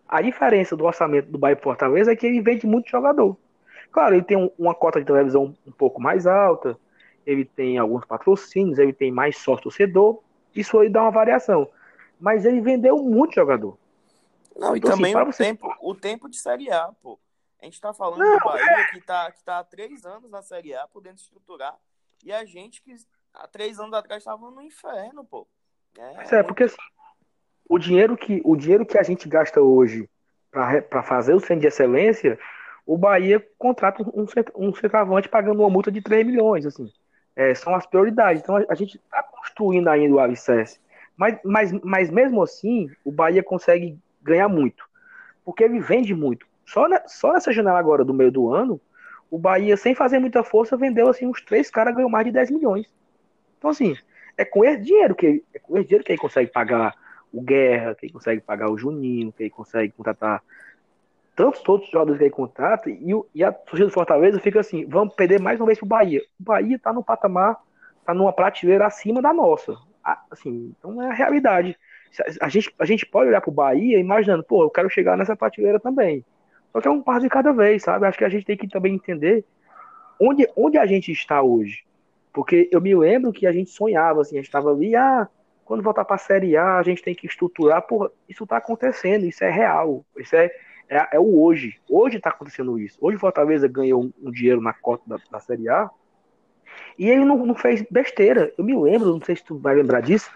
[0.07, 3.35] a diferença do orçamento do Bahia e Fortaleza é que ele vende muito jogador.
[3.91, 6.79] Claro, ele tem um, uma cota de televisão um pouco mais alta,
[7.25, 10.21] ele tem alguns patrocínios, ele tem mais sócio torcedor,
[10.55, 11.67] isso aí dá uma variação.
[12.17, 13.77] Mas ele vendeu muito jogador.
[14.55, 15.43] Não, então, e também assim, o, você...
[15.43, 17.19] tempo, o tempo de Série A, pô.
[17.61, 18.85] A gente tá falando Não, do Bahia é...
[18.91, 21.77] que, tá, que tá há três anos na Série A, podendo estruturar,
[22.23, 22.95] e a gente que
[23.33, 25.47] há três anos atrás estava no inferno, pô.
[25.97, 26.45] É, é muito...
[26.45, 26.77] porque assim,
[27.67, 30.09] o dinheiro que, o dinheiro que a gente gasta hoje
[30.51, 32.39] para fazer o centro de excelência
[32.89, 36.91] o Bahia contrata um, um centroavante pagando uma multa de 3 milhões, assim.
[37.35, 38.41] É, são as prioridades.
[38.41, 40.79] Então a, a gente está construindo ainda o alicerce.
[41.15, 44.83] Mas, mas, mas mesmo assim, o Bahia consegue ganhar muito.
[45.43, 46.45] Porque ele vende muito.
[46.65, 48.79] Só, na, só nessa janela agora do meio do ano,
[49.29, 52.51] o Bahia, sem fazer muita força, vendeu assim uns três caras, ganhou mais de 10
[52.51, 52.87] milhões.
[53.57, 53.95] Então, assim,
[54.37, 56.95] é com esse dinheiro que é com esse dinheiro que ele consegue pagar
[57.31, 60.41] o Guerra, que ele consegue pagar o Juninho, que ele consegue contratar
[61.35, 65.13] tantos outros jogadores que ele contrata, e, e a torcida do Fortaleza fica assim, vamos
[65.15, 66.21] perder mais uma vez pro Bahia.
[66.39, 67.55] O Bahia tá no patamar,
[68.05, 69.77] tá numa prateleira acima da nossa.
[70.29, 71.77] Assim, então é a realidade.
[72.41, 75.79] A gente, a gente pode olhar pro Bahia imaginando, pô, eu quero chegar nessa prateleira
[75.79, 76.25] também.
[76.71, 78.05] Só que é um passo de cada vez, sabe?
[78.05, 79.45] Acho que a gente tem que também entender
[80.19, 81.83] onde, onde a gente está hoje.
[82.33, 85.27] Porque eu me lembro que a gente sonhava, assim, a gente estava ali, ah,
[85.65, 87.81] quando voltar para a Série A, a gente tem que estruturar.
[87.83, 90.51] Porra, isso está acontecendo, isso é real, isso é,
[90.87, 91.79] é, é o hoje.
[91.89, 92.97] Hoje está acontecendo isso.
[93.01, 95.89] Hoje o Fortaleza ganhou um, um dinheiro na cota da, da, Série A
[96.97, 98.53] e ele não, não fez besteira.
[98.57, 100.31] Eu me lembro, não sei se tu vai lembrar disso,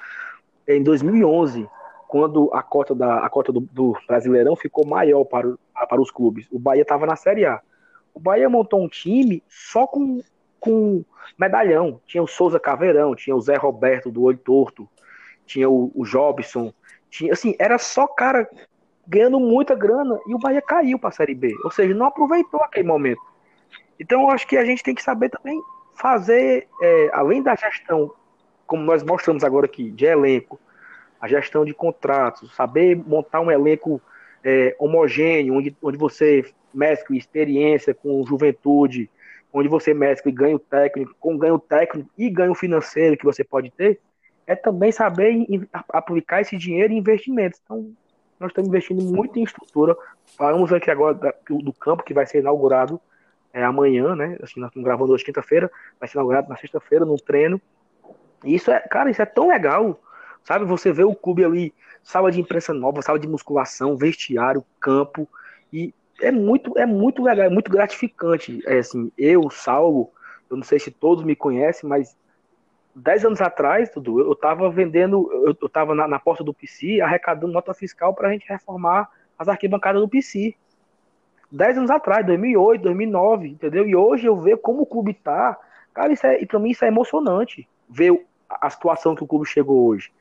[0.67, 1.67] em 2011,
[2.07, 5.55] quando a cota, da, a cota do, do Brasileirão ficou maior para,
[5.89, 6.47] para os clubes.
[6.51, 7.61] O Bahia estava na Série A.
[8.13, 10.21] O Bahia montou um time só com,
[10.59, 11.03] com
[11.37, 11.99] medalhão.
[12.05, 14.87] Tinha o Souza Caveirão, tinha o Zé Roberto do Olho Torto,
[15.45, 16.71] tinha o, o Jobson.
[17.09, 18.47] Tinha, assim, era só cara
[19.07, 21.53] ganhando muita grana e o Bahia caiu para a Série B.
[21.63, 23.21] Ou seja, não aproveitou aquele momento.
[23.99, 25.61] Então, eu acho que a gente tem que saber também
[25.95, 28.11] fazer, é, além da gestão,
[28.65, 30.59] como nós mostramos agora aqui, de elenco,
[31.19, 34.01] a gestão de contratos, saber montar um elenco
[34.43, 39.09] é, homogêneo, onde, onde você mescla experiência com juventude,
[39.53, 43.99] onde você mescla ganho técnico com ganho técnico e ganho financeiro que você pode ter,
[44.45, 45.47] é também saber
[45.89, 47.61] aplicar esse dinheiro em investimentos.
[47.63, 47.91] Então,
[48.39, 49.95] nós estamos investindo muito em estrutura.
[50.37, 52.99] Falamos aqui agora do campo que vai ser inaugurado
[53.53, 54.37] é, amanhã, né?
[54.41, 57.61] Assim, nós estamos gravando hoje quinta-feira, vai ser inaugurado na sexta-feira, no treino.
[58.43, 59.99] Isso é, cara, isso é tão legal.
[60.43, 65.27] Sabe, você vê o clube ali, sala de imprensa nova, sala de musculação, vestiário, campo,
[65.71, 68.61] e é muito, é muito legal, é muito gratificante.
[68.65, 70.11] É assim, eu, Saulo,
[70.49, 72.15] eu não sei se todos me conhecem, mas
[72.95, 77.51] dez anos atrás, tudo, eu estava vendendo, eu, estava na, na, porta do PC arrecadando
[77.51, 80.55] nota fiscal para a gente reformar as arquibancadas do PC.
[81.51, 83.87] Dez anos atrás, 2008, 2009, entendeu?
[83.87, 85.57] E hoje eu vejo como o clube tá.
[85.93, 87.67] Cara, isso é, e para mim isso é emocionante.
[87.87, 88.25] Ver
[88.61, 90.11] a situação que o clube chegou hoje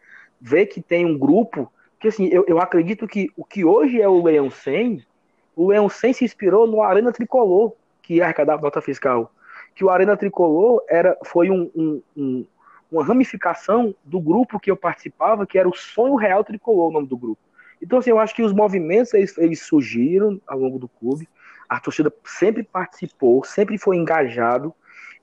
[0.42, 4.08] ver que tem um grupo que assim, eu, eu acredito que o que hoje é
[4.08, 5.06] o Leão 100,
[5.54, 9.32] o Leão 100 se inspirou no Arena Tricolor, que ia arrecadar nota fiscal.
[9.72, 12.46] Que o Arena Tricolor era, foi um, um, um,
[12.90, 17.06] uma ramificação do grupo que eu participava, que era o Sonho Real Tricolor, o nome
[17.06, 17.40] do grupo.
[17.80, 21.28] Então, assim, eu acho que os movimentos eles, eles surgiram ao longo do clube,
[21.68, 24.74] a torcida sempre participou, sempre foi engajado,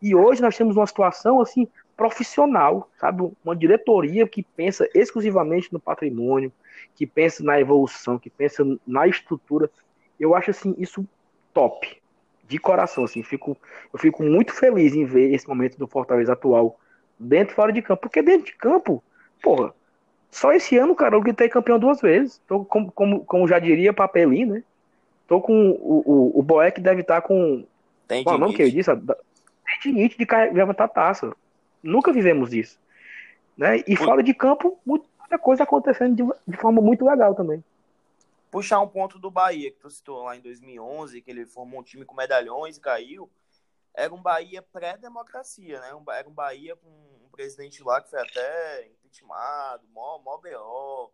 [0.01, 1.67] e hoje nós temos uma situação assim
[1.99, 3.29] profissional, sabe?
[3.43, 6.49] Uma diretoria que pensa exclusivamente no patrimônio,
[6.95, 9.69] que pensa na evolução, que pensa na estrutura.
[10.17, 11.05] Eu acho assim isso
[11.53, 12.01] top,
[12.47, 13.21] de coração, assim.
[13.21, 13.57] Fico,
[13.91, 16.79] eu fico muito feliz em ver esse momento do Fortaleza atual
[17.19, 19.03] dentro e fora de campo, porque dentro de campo,
[19.43, 19.73] porra,
[20.31, 22.41] só esse ano, cara, eu gritei campeão duas vezes.
[22.47, 24.63] Tô como, como, como já diria Papelinho, né?
[25.27, 27.65] Tô com o, o, o Boeck deve estar tá com.
[28.07, 28.89] Tem Qual é o que ele disse?
[28.95, 31.35] De de levantar taça.
[31.81, 32.79] Nunca vivemos isso.
[33.57, 33.83] Né?
[33.87, 37.63] E fora de campo, muita coisa acontecendo de, de, forma muito legal também.
[38.49, 41.83] Puxar um ponto do Bahia, que tu citou lá em 2011, que ele formou um
[41.83, 43.29] time com medalhões e caiu.
[43.93, 45.91] Era um Bahia pré-democracia, né?
[46.13, 51.11] Era um Bahia com um presidente lá que foi até impeachmentado, mó, mó BO,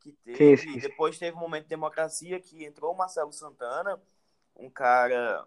[0.00, 0.56] que teve.
[0.58, 0.78] Sim, sim.
[0.78, 4.00] Depois teve um momento de democracia que entrou o Marcelo Santana,
[4.54, 5.46] um cara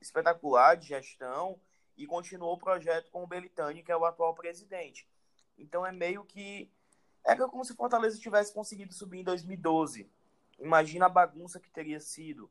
[0.00, 1.58] espetacular de gestão,
[1.96, 5.08] e continuou o projeto com o Belitani, que é o atual presidente.
[5.56, 6.70] Então é meio que.
[7.24, 10.10] É como se Fortaleza tivesse conseguido subir em 2012.
[10.58, 12.50] Imagina a bagunça que teria sido.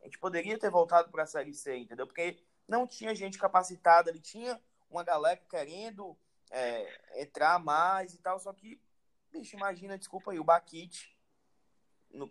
[0.00, 2.06] A gente poderia ter voltado para a Série C, entendeu?
[2.06, 6.16] Porque não tinha gente capacitada, ele tinha uma galera querendo
[6.50, 8.80] é, entrar mais e tal, só que,
[9.32, 11.14] bicho, imagina, desculpa aí, o Baquite,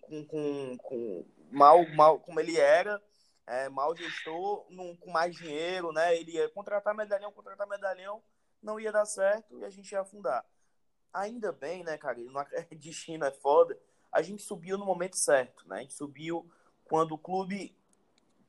[0.02, 3.02] com, com, com mal, mal como ele era,
[3.46, 6.16] é, mal gestor, num, com mais dinheiro, né?
[6.16, 8.22] Ele ia contratar medalhão, contratar medalhão,
[8.62, 10.46] não ia dar certo e a gente ia afundar.
[11.14, 12.18] Ainda bem, né, cara?
[12.72, 13.78] Destino é foda.
[14.12, 15.78] A gente subiu no momento certo, né?
[15.78, 16.50] A gente subiu
[16.86, 17.76] quando o clube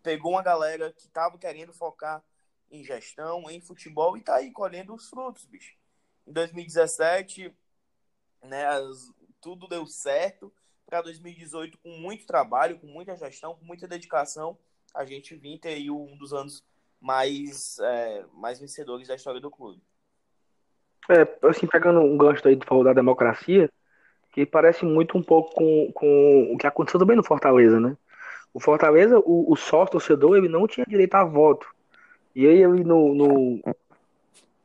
[0.03, 2.23] pegou uma galera que tava querendo focar
[2.71, 5.77] em gestão, em futebol e tá aí colhendo os frutos, bicho.
[6.27, 7.55] Em 2017,
[8.43, 10.53] né, as, tudo deu certo.
[10.87, 14.59] Para 2018, com muito trabalho, com muita gestão, com muita dedicação,
[14.95, 16.65] a gente vir ter um dos anos
[17.01, 19.83] mais, é, mais vencedores da história do clube.
[21.11, 23.71] É, assim, pegando um gancho aí do falou da democracia,
[24.33, 27.97] que parece muito um pouco com, com o que aconteceu também no Fortaleza, né?
[28.55, 31.67] O Fortaleza, o, o sócio torcedor, ele não tinha direito a voto.
[32.35, 33.75] E aí, ali no, no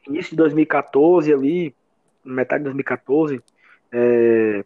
[0.08, 1.76] início de 2014, ali,
[2.24, 3.44] metade de 2014,
[3.92, 4.64] é,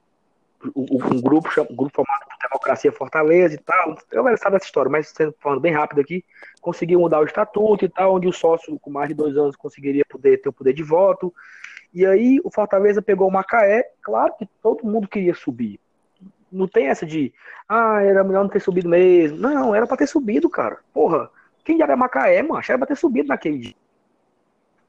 [0.75, 3.97] um grupo, um grupo formado por Democracia Fortaleza e tal.
[4.11, 6.23] Eu não sabe essa história, mas falando bem rápido aqui,
[6.61, 10.03] conseguiu mudar o estatuto e tal, onde o sócio com mais de dois anos conseguiria
[10.07, 11.33] poder ter o poder de voto.
[11.93, 15.79] E aí o Fortaleza pegou o Macaé, claro que todo mundo queria subir.
[16.51, 17.33] Não tem essa de,
[17.67, 19.37] ah, era melhor não ter subido mesmo.
[19.37, 20.79] Não, era pra ter subido, cara.
[20.93, 21.29] Porra,
[21.63, 23.75] quem era Macaé, macho, era pra ter subido naquele dia.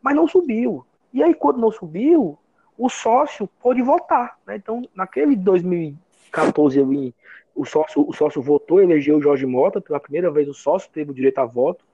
[0.03, 0.85] Mas não subiu.
[1.13, 2.39] E aí, quando não subiu,
[2.77, 4.39] o sócio pôde votar.
[4.47, 4.57] Né?
[4.57, 7.15] Então, naquele 2014,
[7.55, 11.11] o sócio, o sócio votou, elegeu o Jorge Mota, pela primeira vez o sócio teve
[11.11, 11.85] o direito a voto,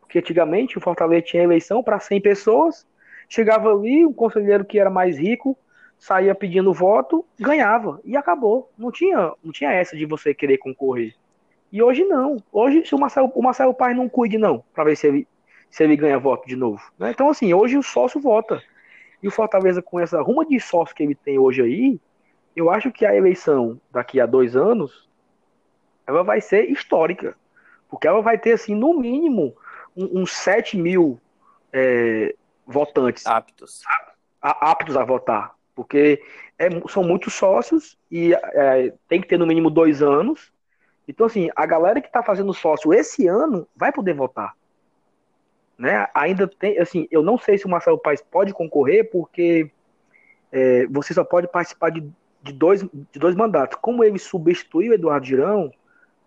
[0.00, 2.86] porque antigamente o Fortaleza tinha eleição para 100 pessoas,
[3.28, 5.56] chegava ali, um conselheiro que era mais rico
[5.98, 8.70] saía pedindo voto, ganhava, e acabou.
[8.76, 11.14] Não tinha, não tinha essa de você querer concorrer.
[11.72, 12.36] E hoje não.
[12.52, 15.28] Hoje, se o Marcelo, o Marcelo Paz não cuide, não, para ver se ele,
[15.70, 16.80] se ele ganha voto de novo.
[16.98, 17.10] Né?
[17.10, 18.62] Então, assim, hoje o sócio vota.
[19.22, 22.00] E o Fortaleza, com essa ruma de sócio que ele tem hoje aí,
[22.54, 25.08] eu acho que a eleição daqui a dois anos,
[26.06, 27.36] ela vai ser histórica.
[27.88, 29.54] Porque ela vai ter, assim, no mínimo,
[29.96, 31.20] uns 7 mil
[31.72, 32.34] é,
[32.66, 33.26] votantes.
[33.26, 33.82] Aptos.
[34.40, 35.54] Aptos a votar.
[35.74, 36.22] Porque
[36.58, 40.52] é, são muitos sócios e é, tem que ter no mínimo dois anos.
[41.06, 44.54] Então, assim, a galera que está fazendo sócio esse ano vai poder votar.
[45.78, 46.06] Né?
[46.14, 49.70] Ainda tem, assim, eu não sei se o Marcelo Paes pode concorrer, porque
[50.50, 52.08] é, você só pode participar de,
[52.42, 53.78] de, dois, de dois mandatos.
[53.80, 55.70] Como ele substituiu o Eduardo Girão,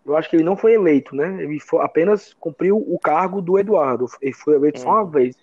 [0.05, 1.43] eu acho que ele não foi eleito, né?
[1.43, 4.05] Ele foi, apenas cumpriu o cargo do Eduardo.
[4.21, 5.09] Ele foi eleito só uma uhum.
[5.09, 5.35] vez.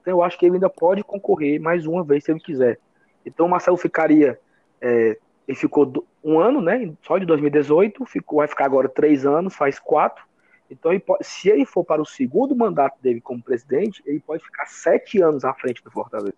[0.00, 2.78] Então eu acho que ele ainda pode concorrer mais uma vez se ele quiser.
[3.24, 4.38] Então o Marcelo ficaria.
[4.80, 6.92] É, ele ficou um ano, né?
[7.02, 10.24] Só de 2018, ficou, vai ficar agora três anos, faz quatro.
[10.70, 14.42] Então, ele pode, se ele for para o segundo mandato dele como presidente, ele pode
[14.42, 16.34] ficar sete anos à frente do Fortaleza.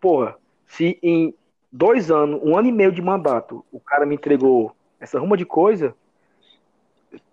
[0.00, 1.34] Porra, se em
[1.70, 5.44] dois anos, um ano e meio de mandato, o cara me entregou essa ruma de
[5.44, 5.94] coisa,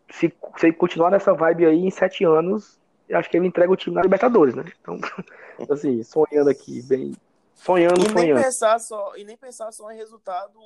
[0.10, 3.72] se, se ele continuar nessa vibe aí, em sete anos, eu acho que ele entrega
[3.72, 4.64] o time na Libertadores, né?
[4.82, 4.98] Então,
[5.70, 7.16] assim, sonhando aqui, bem.
[7.54, 8.36] Sonhando, e sonhando.
[8.36, 10.60] Nem pensar só, e nem pensar só em resultado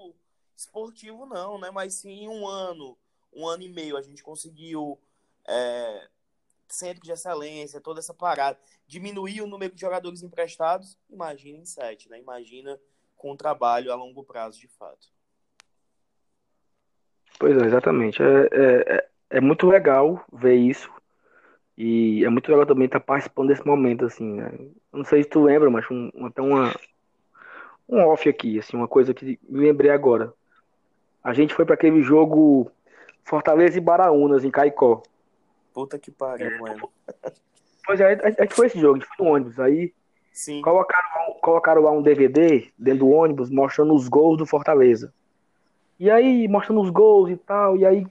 [0.56, 1.70] esportivo, não, né?
[1.72, 2.98] Mas sim em um ano,
[3.34, 4.98] um ano e meio, a gente conseguiu
[5.50, 6.08] é,
[6.68, 8.58] centro de excelência, toda essa parada,
[8.88, 12.20] diminuir o número de jogadores emprestados, imagina em sete, né?
[12.20, 12.80] Imagina
[13.16, 15.08] com um trabalho a longo prazo, de fato.
[17.40, 18.22] Pois é, exatamente.
[18.22, 20.90] É, é, é, é muito legal ver isso.
[21.78, 24.52] E é muito legal também estar participando desse momento, assim, né?
[24.92, 26.76] não sei se tu lembra, mas um, até uma,
[27.88, 30.34] um off aqui, assim, uma coisa que me lembrei agora.
[31.24, 32.70] A gente foi para aquele jogo
[33.24, 35.02] Fortaleza e Baraunas, em Caicó.
[35.80, 36.60] Puta que pariu, é.
[36.60, 36.90] mano.
[37.86, 39.60] Pois é, a gente foi esse jogo, a gente foi no ônibus.
[39.60, 39.94] Aí
[40.34, 40.62] Sim.
[40.62, 45.14] Colocaram, colocaram lá um DVD dentro do ônibus mostrando os gols do Fortaleza.
[46.00, 48.08] E aí, mostrando os gols e tal, e aí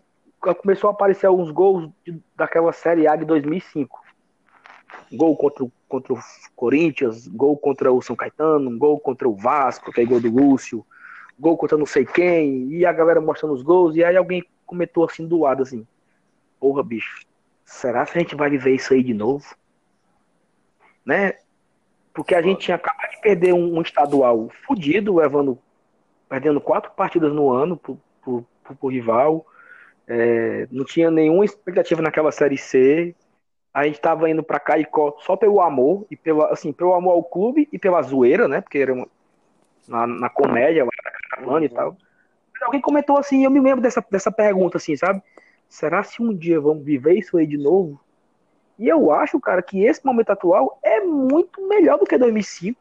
[0.60, 3.98] começou a aparecer alguns gols de, daquela Série A de 2005.
[5.12, 6.18] Gol contra, contra o
[6.54, 10.84] Corinthians, gol contra o São Caetano, gol contra o Vasco, que é gol do Lúcio,
[11.38, 15.04] gol contra não sei quem, e a galera mostrando os gols, e aí alguém comentou
[15.04, 15.86] assim do lado assim:
[16.60, 17.27] Porra, bicho,
[17.68, 19.44] será que a gente vai viver isso aí de novo?
[21.04, 21.34] Né?
[22.14, 25.58] Porque a gente tinha acabado de perder um, estadual fudido, levando,
[26.28, 29.46] perdendo quatro partidas no ano pro, rival.
[30.06, 33.14] É, não tinha nenhuma expectativa naquela série C.
[33.72, 37.22] A gente estava indo para Caicó só pelo amor e pelo assim, pelo amor ao
[37.22, 38.62] clube e pela zoeira, né?
[38.62, 39.06] Porque era uma,
[39.86, 40.90] na, na comédia, lá
[41.46, 41.96] na e tal.
[42.52, 45.22] Mas alguém comentou assim, eu me lembro dessa, dessa pergunta assim, sabe?
[45.68, 48.00] Será se um dia vamos viver isso aí de novo?
[48.78, 52.80] E eu acho, cara, que esse momento atual é muito melhor do que 2005,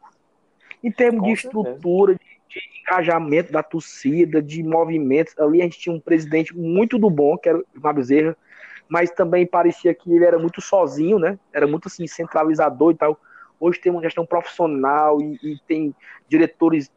[0.82, 5.36] em termos Com de estrutura, de, de, engajamento da torcida, de movimentos.
[5.38, 8.36] Ali a gente tinha um presidente muito do bom, que era o Fábio Zerra,
[8.88, 11.38] mas também parecia que ele era muito sozinho, né?
[11.52, 13.20] Era muito assim, centralizador e tal.
[13.58, 15.94] Hoje tem uma gestão profissional e, e tem
[16.28, 16.90] diretores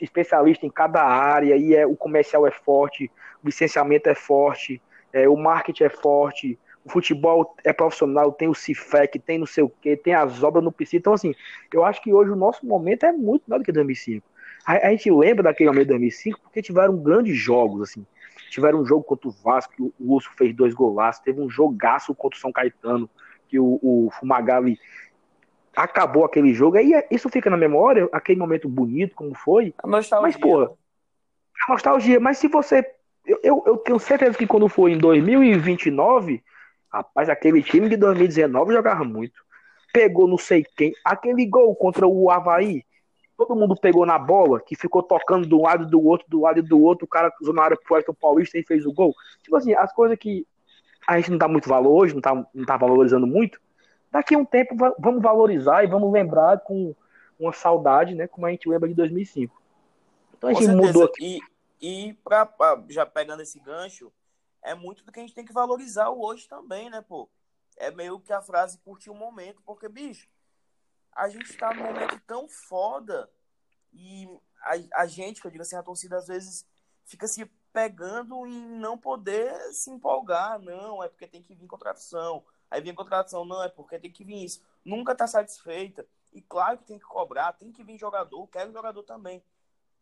[0.00, 3.10] especialistas em cada área, e é, o comercial é forte,
[3.42, 4.82] o licenciamento é forte,
[5.12, 9.62] é, o marketing é forte, o futebol é profissional, tem o CIFEC, tem não sei
[9.62, 10.96] o que, tem as obras no PC.
[10.96, 11.34] Então, assim,
[11.72, 14.26] eu acho que hoje o nosso momento é muito melhor do que 2005.
[14.66, 18.04] A, a gente lembra daquele momento de 2005 porque tiveram grandes jogos, assim.
[18.50, 21.22] Tiveram um jogo contra o Vasco, que o, o Urso fez dois golaços.
[21.22, 23.08] Teve um jogaço contra o São Caetano,
[23.48, 24.78] que o, o Fumagalli
[25.74, 26.76] acabou aquele jogo.
[26.76, 29.74] Aí é, isso fica na memória, aquele momento bonito, como foi.
[29.82, 30.28] A nostalgia.
[30.28, 30.72] Mas, porra,
[31.66, 32.20] a nostalgia.
[32.20, 32.82] Mas se você
[33.24, 36.42] eu, eu, eu, tenho certeza que quando for em 2029,
[36.92, 39.42] rapaz, aquele time de 2019 jogava muito.
[39.92, 40.92] Pegou não sei quem.
[41.04, 42.84] Aquele gol contra o Havaí,
[43.36, 46.80] todo mundo pegou na bola, que ficou tocando do lado do outro, do lado do
[46.80, 49.14] outro, o cara cruzou na área pro Wellington Paulista e fez o gol.
[49.42, 50.46] Tipo assim, as coisas que
[51.06, 53.60] a gente não dá muito valor hoje, não tá, não tá valorizando muito,
[54.10, 56.94] daqui a um tempo vamos valorizar e vamos lembrar com
[57.38, 59.60] uma saudade, né, como a gente lembra de 2005.
[60.36, 61.40] Então a gente mudou aqui.
[61.82, 64.12] E, pra, pra, já pegando esse gancho,
[64.62, 67.28] é muito do que a gente tem que valorizar o hoje também, né, pô?
[67.76, 70.28] É meio que a frase curtir o momento, porque, bicho,
[71.12, 73.28] a gente tá num momento tão foda
[73.92, 74.28] e
[74.62, 76.66] a, a gente, que eu digo assim, a torcida às vezes
[77.04, 80.58] fica se pegando em não poder se empolgar.
[80.60, 82.44] Não, é porque tem que vir contratação.
[82.70, 84.62] Aí vem contratação, não, é porque tem que vir isso.
[84.84, 86.06] Nunca tá satisfeita.
[86.32, 89.42] E claro que tem que cobrar, tem que vir jogador, quero jogador também.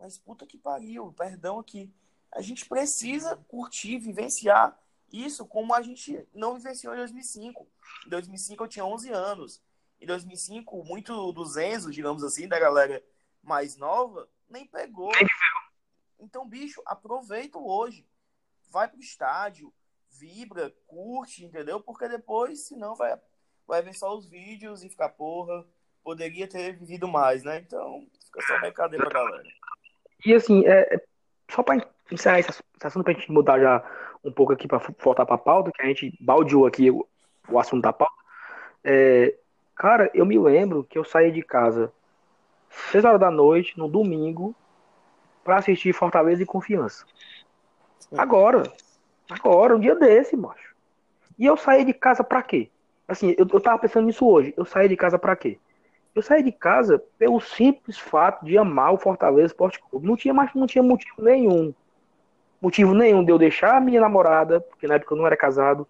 [0.01, 1.93] Mas puta que pariu, perdão aqui.
[2.33, 4.77] A gente precisa curtir, vivenciar
[5.13, 7.69] isso como a gente não vivenciou em 2005.
[8.07, 9.63] Em 2005 eu tinha 11 anos.
[10.01, 13.05] Em 2005, muito dos Enzo, digamos assim, da galera
[13.43, 15.13] mais nova, nem pegou.
[16.19, 18.07] Então, bicho, aproveita hoje.
[18.71, 19.73] Vai pro estádio,
[20.13, 21.81] vibra, curte, entendeu?
[21.81, 23.21] Porque depois, senão, vai,
[23.67, 25.67] vai ver só os vídeos e ficar, porra,
[26.03, 27.59] poderia ter vivido mais, né?
[27.59, 29.49] Então, fica só um recado aí pra galera.
[30.25, 31.01] E assim, é, é
[31.51, 31.77] só pra
[32.11, 32.51] encerrar esse
[32.83, 33.83] assunto, pra gente mudar já
[34.25, 37.07] um pouco aqui pra voltar pra pauta, que a gente baldeou aqui o,
[37.49, 38.15] o assunto da pauta.
[38.85, 39.35] É,
[39.75, 41.93] cara, eu me lembro que eu saí de casa
[42.91, 44.55] 6 horas da noite, no domingo,
[45.43, 47.05] para assistir Fortaleza e Confiança.
[48.17, 48.63] Agora.
[49.29, 50.75] Agora, um dia desse, macho.
[51.39, 52.69] E eu saí de casa para quê?
[53.07, 54.53] Assim, eu, eu tava pensando nisso hoje.
[54.57, 55.59] Eu saí de casa para quê?
[56.15, 60.07] Eu saí de casa pelo simples fato de amar o Fortaleza Esporte Clube.
[60.07, 61.73] Não tinha mais, não tinha motivo nenhum.
[62.61, 65.87] Motivo nenhum de eu deixar a minha namorada, porque na época eu não era casado.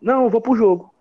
[0.00, 0.94] Não, eu vou pro jogo.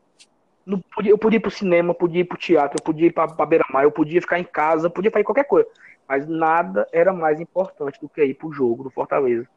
[0.65, 3.45] Não eu podia ir pro cinema, podia ir pro teatro, eu podia ir pra, pra
[3.45, 5.69] beira-mar, eu podia ficar em casa, podia fazer qualquer coisa.
[6.07, 9.47] Mas nada era mais importante do que ir pro jogo do Fortaleza.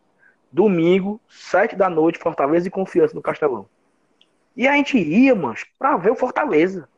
[0.52, 3.66] Domingo, sete da noite, Fortaleza e Confiança no Castelão.
[4.56, 6.88] E a gente ia, mas pra ver o Fortaleza.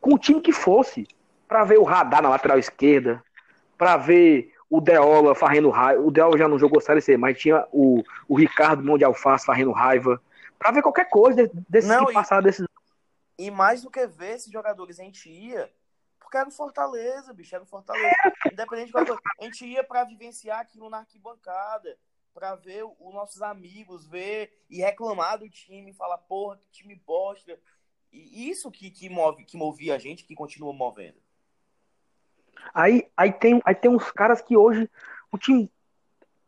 [0.00, 1.06] Com o time que fosse.
[1.48, 3.22] Pra ver o Radar na lateral esquerda.
[3.76, 6.02] Pra ver o Deola farrendo raiva.
[6.02, 9.46] O Deola já não jogou Série C, mas tinha o, o Ricardo Mão de Alface
[9.46, 10.20] farrendo raiva.
[10.58, 12.66] Pra ver qualquer coisa desse não, passar desses.
[13.38, 15.70] E mais do que ver esses jogadores, a gente ia
[16.28, 18.14] porque era o Fortaleza, bicho, era o Fortaleza.
[18.52, 19.22] Independente de qualquer coisa.
[19.40, 21.98] A gente ia pra vivenciar aquilo na arquibancada,
[22.34, 27.58] pra ver os nossos amigos, ver e reclamar do time, falar, porra, que time bosta.
[28.12, 31.18] E isso que, que, move, que movia a gente, que continua movendo.
[32.74, 34.88] Aí, aí, tem, aí tem uns caras que hoje
[35.32, 35.70] o time.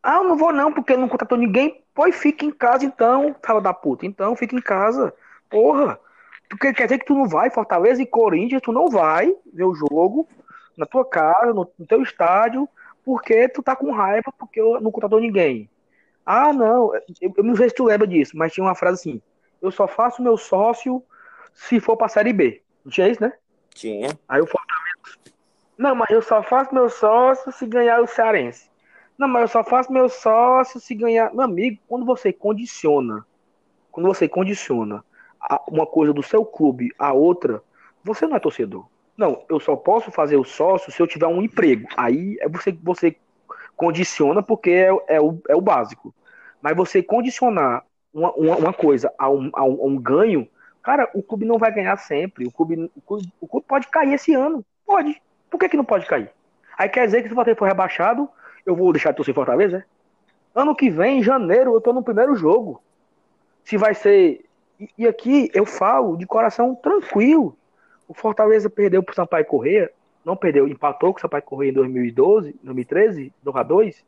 [0.03, 1.83] Ah, eu não vou não, porque não contratou ninguém.
[1.95, 4.07] Pois fica em casa então, fala da puta.
[4.07, 5.13] Então fica em casa.
[5.49, 5.99] Porra.
[6.49, 9.75] Porque quer dizer que tu não vai, Fortaleza e Corinthians, tu não vai ver o
[9.75, 10.29] jogo
[10.77, 12.69] na tua casa, no, no teu estádio,
[13.05, 15.71] porque tu tá com raiva porque eu não contratou ninguém.
[16.27, 19.23] Ah, não, eu, eu não sei se tu lembra disso, mas tinha uma frase assim:
[19.63, 21.03] eu só faço meu sócio
[21.55, 22.63] se for pra Série B.
[22.85, 23.33] Não tinha isso, né?
[23.75, 24.19] Tinha.
[24.29, 24.90] Aí o Fortaleza.
[25.81, 28.69] Não, mas eu só faço meu sócio se ganhar o Cearense.
[29.17, 31.33] Não, mas eu só faço meu sócio se ganhar.
[31.33, 33.25] Meu amigo, quando você condiciona,
[33.91, 35.03] quando você condiciona
[35.67, 37.63] uma coisa do seu clube a outra,
[38.05, 38.85] você não é torcedor.
[39.17, 41.89] Não, eu só posso fazer o sócio se eu tiver um emprego.
[41.97, 43.17] Aí é você, você
[43.75, 46.15] condiciona porque é, é, o, é o básico.
[46.61, 50.47] Mas você condicionar uma, uma, uma coisa a um, a, um, a um, ganho,
[50.83, 52.47] cara, o clube não vai ganhar sempre.
[52.47, 54.63] O clube, o clube, o clube pode cair esse ano.
[54.85, 55.19] Pode.
[55.51, 56.31] Por que, que não pode cair?
[56.79, 58.29] Aí quer dizer que se o Fortaleza for rebaixado,
[58.65, 59.79] eu vou deixar de torcer Fortaleza?
[59.79, 60.61] É?
[60.61, 62.83] Ano que vem, em janeiro, eu tô no primeiro jogo.
[63.65, 64.45] Se vai ser
[64.97, 67.57] e, aqui eu falo de coração tranquilo.
[68.09, 69.93] O Fortaleza perdeu para o Sampaio Correia,
[70.25, 74.05] não perdeu, empatou com o Sampaio Correia em 2012, 2013, 2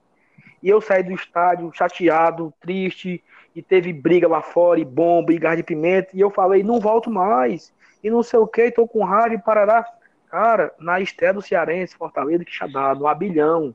[0.63, 3.23] E eu saí do estádio chateado, triste,
[3.55, 6.81] e teve briga lá fora, e bomba, e gás de pimenta, e eu falei, não
[6.81, 7.73] volto mais,
[8.03, 9.87] e não sei o que, tô com raiva e parará.
[10.33, 13.75] Cara, na estreia do Cearense, Fortaleza, que dado no Abilhão,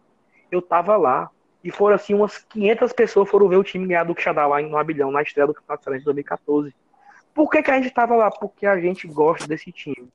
[0.51, 1.29] eu tava lá.
[1.63, 4.75] E foram assim, umas 500 pessoas foram ver o time ganhar do Quixadá lá no
[4.75, 6.75] Abilhão, na estreia do Campeonato Cearense de 2014.
[7.31, 8.31] Por que, que a gente estava lá?
[8.31, 10.09] Porque a gente gosta desse time.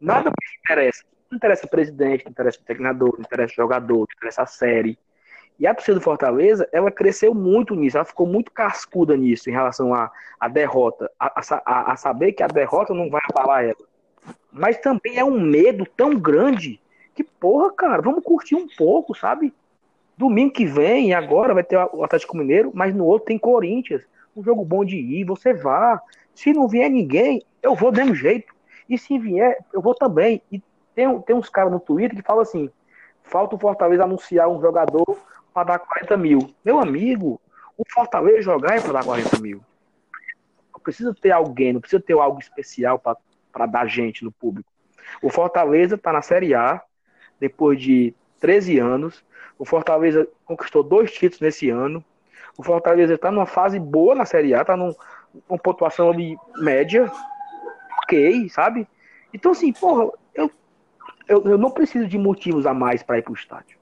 [0.00, 1.02] Nada mais interessa.
[1.28, 4.96] Não interessa presidente, não interessa treinador, não interessa jogador, não interessa a série.
[5.58, 9.52] E a torcida do Fortaleza, ela cresceu muito nisso, ela ficou muito cascuda nisso em
[9.52, 13.91] relação à, à derrota, a, a, a, saber que a derrota não vai abalar ela.
[14.52, 16.80] Mas também é um medo tão grande
[17.14, 19.52] que, porra, cara, vamos curtir um pouco, sabe?
[20.16, 24.02] Domingo que vem, agora vai ter o Atlético Mineiro, mas no outro tem Corinthians.
[24.36, 26.00] Um jogo bom de ir, você vá.
[26.34, 28.54] Se não vier ninguém, eu vou do mesmo jeito.
[28.88, 30.42] E se vier, eu vou também.
[30.50, 30.62] E
[30.94, 32.70] tem, tem uns caras no Twitter que falam assim:
[33.22, 35.18] falta o Fortaleza anunciar um jogador
[35.52, 36.54] para dar 40 mil.
[36.64, 37.40] Meu amigo,
[37.76, 39.60] o Fortaleza jogar é para dar 40 mil.
[40.72, 43.16] Não precisa ter alguém, não precisa ter algo especial para
[43.66, 44.70] dar gente no público.
[45.22, 46.80] O Fortaleza está na Série A,
[47.38, 49.24] depois de 13 anos.
[49.58, 52.04] O Fortaleza conquistou dois títulos nesse ano.
[52.56, 54.94] O Fortaleza está numa fase boa na Série A, está numa
[55.62, 57.10] pontuação ali média,
[58.02, 58.86] ok, sabe?
[59.32, 60.50] Então, assim, porra, eu,
[61.26, 63.78] eu, eu não preciso de motivos a mais para ir para o estádio.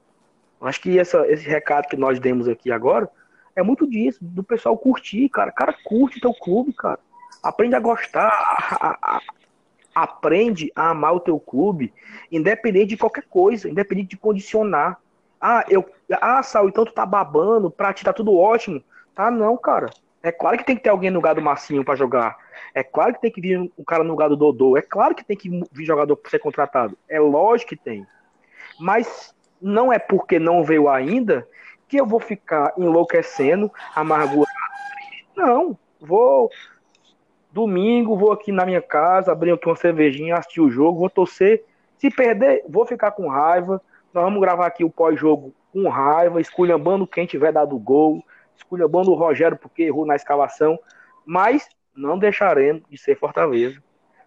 [0.60, 3.10] Acho que essa, esse recado que nós demos aqui agora
[3.56, 5.50] é muito disso, do pessoal curtir, cara.
[5.50, 6.98] Cara, curte teu clube, cara.
[7.42, 9.20] Aprende a gostar, a, a,
[9.94, 11.92] aprende a amar o teu clube,
[12.30, 14.98] independente de qualquer coisa, independente de condicionar.
[15.40, 15.88] Ah, eu,
[16.20, 18.82] ah, Sal, então tu tá babando, pra ti tá tudo ótimo.
[19.14, 19.90] Tá não, cara.
[20.22, 22.36] É claro que tem que ter alguém no lugar do Massinho para jogar.
[22.74, 24.76] É claro que tem que vir um cara no lugar do Dodô.
[24.76, 26.96] É claro que tem que vir jogador para ser contratado.
[27.08, 28.06] É lógico que tem.
[28.78, 31.46] Mas não é porque não veio ainda
[31.88, 34.50] que eu vou ficar enlouquecendo, amargurado.
[35.34, 35.76] Não.
[36.00, 36.50] Vou
[37.52, 41.64] Domingo vou aqui na minha casa, abrir aqui uma cervejinha, assistir o jogo, vou torcer.
[41.98, 43.82] Se perder, vou ficar com raiva.
[44.14, 48.24] Nós vamos gravar aqui o pós-jogo com raiva, esculhambando quem tiver dado gol,
[48.56, 50.78] esculhambando o Rogério porque errou na escalação,
[51.24, 53.82] mas não deixaremos de ser Fortaleza.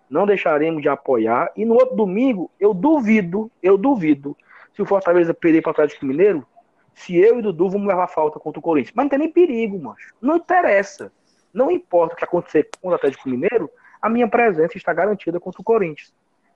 [0.10, 1.52] Não deixaremos de apoiar.
[1.56, 4.38] E no outro domingo, eu duvido, eu duvido,
[4.74, 6.46] se o Fortaleza perder para o Atlético Mineiro,
[6.94, 8.94] se eu e o Dudu vamos levar falta contra o Corinthians.
[8.96, 10.14] Mas não tem nem perigo, macho.
[10.22, 11.12] Não interessa.
[11.54, 13.70] Não importa o que acontecer com o Atlético Mineiro,
[14.02, 16.14] a minha presença está garantida contra o Corinthians.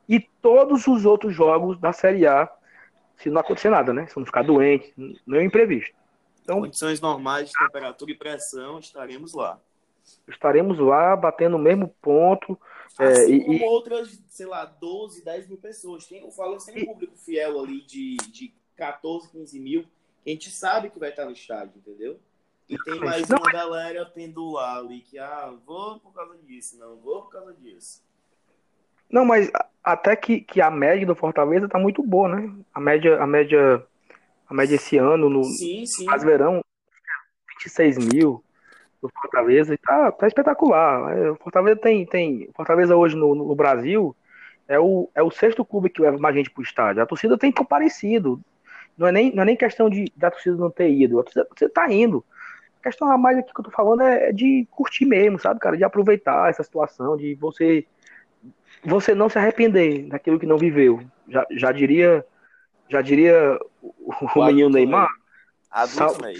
[0.09, 2.51] E todos os outros jogos da Série A,
[3.17, 4.07] se não acontecer nada, né?
[4.07, 4.93] Se não ficar doente,
[5.25, 5.95] não é imprevisto.
[6.41, 9.59] Então, Condições normais de temperatura e pressão, estaremos lá.
[10.27, 12.57] Estaremos lá, batendo o mesmo ponto.
[12.97, 16.07] É, assim é, como e, outras, sei lá, 12, 10 mil pessoas.
[16.07, 19.85] Tem, eu falo, tem um público fiel ali de, de 14, 15 mil,
[20.25, 22.19] a gente sabe que vai estar no estádio, entendeu?
[22.70, 26.97] E tem mais não, uma galera pendular ali que, ah, vou por causa disso, não,
[26.97, 28.03] vou por causa disso.
[29.09, 29.49] Não, mas
[29.82, 32.53] até que, que a média do Fortaleza tá muito boa, né?
[32.74, 33.82] A média, a média,
[34.49, 36.05] a média esse ano no sim, sim.
[36.20, 36.61] verão,
[37.57, 38.43] 26 mil
[39.01, 41.18] do Fortaleza e tá, tá espetacular.
[41.18, 44.13] É, o Fortaleza tem, tem, Fortaleza hoje no, no Brasil
[44.68, 47.01] é o, é o sexto clube que leva mais gente pro estádio.
[47.01, 48.41] A torcida tem comparecido.
[48.97, 51.20] Não é nem, não é nem questão de da torcida não ter ido.
[51.20, 52.26] A torcida, a torcida tá indo.
[52.88, 55.59] A questão a mais aqui que eu tô falando é, é de curtir mesmo, sabe,
[55.59, 55.75] cara?
[55.75, 57.85] De aproveitar essa situação, de você
[58.85, 61.01] você não se arrepender daquilo que não viveu.
[61.27, 62.25] Já, já diria
[62.88, 63.93] já diria o,
[64.35, 65.09] o menino Neymar.
[65.69, 66.31] Adulto Sal...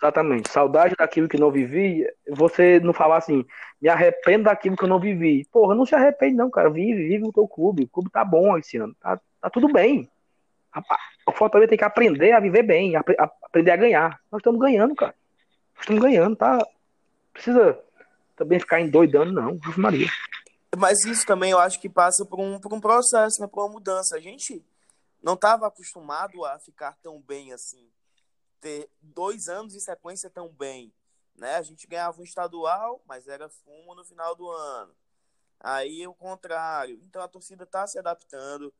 [0.00, 0.48] Exatamente.
[0.48, 2.06] Saudade daquilo que não vivi.
[2.28, 3.44] Você não falar assim,
[3.82, 5.44] me arrependo daquilo que eu não vivi.
[5.50, 6.70] Porra, não se arrepende, não, cara.
[6.70, 7.82] Vive, vive o teu clube.
[7.82, 8.94] O clube tá bom esse ano.
[9.00, 10.08] Tá, tá tudo bem.
[11.26, 14.20] O Fortaleza tem que aprender a viver bem, a, a, aprender a ganhar.
[14.30, 15.14] Nós estamos ganhando, cara
[15.80, 16.66] estamos ganhando, tá?
[17.32, 17.78] Precisa
[18.36, 20.08] também ficar endoidando, não, Maria.
[20.76, 23.72] Mas isso também eu acho que passa por um, por um processo, né, por uma
[23.72, 24.16] mudança.
[24.16, 24.64] A gente
[25.22, 27.90] não estava acostumado a ficar tão bem assim,
[28.60, 30.92] ter dois anos em sequência tão bem.
[31.36, 31.56] Né?
[31.56, 34.92] A gente ganhava um estadual, mas era fumo no final do ano.
[35.58, 36.98] Aí o contrário.
[37.02, 38.72] Então a torcida está se adaptando,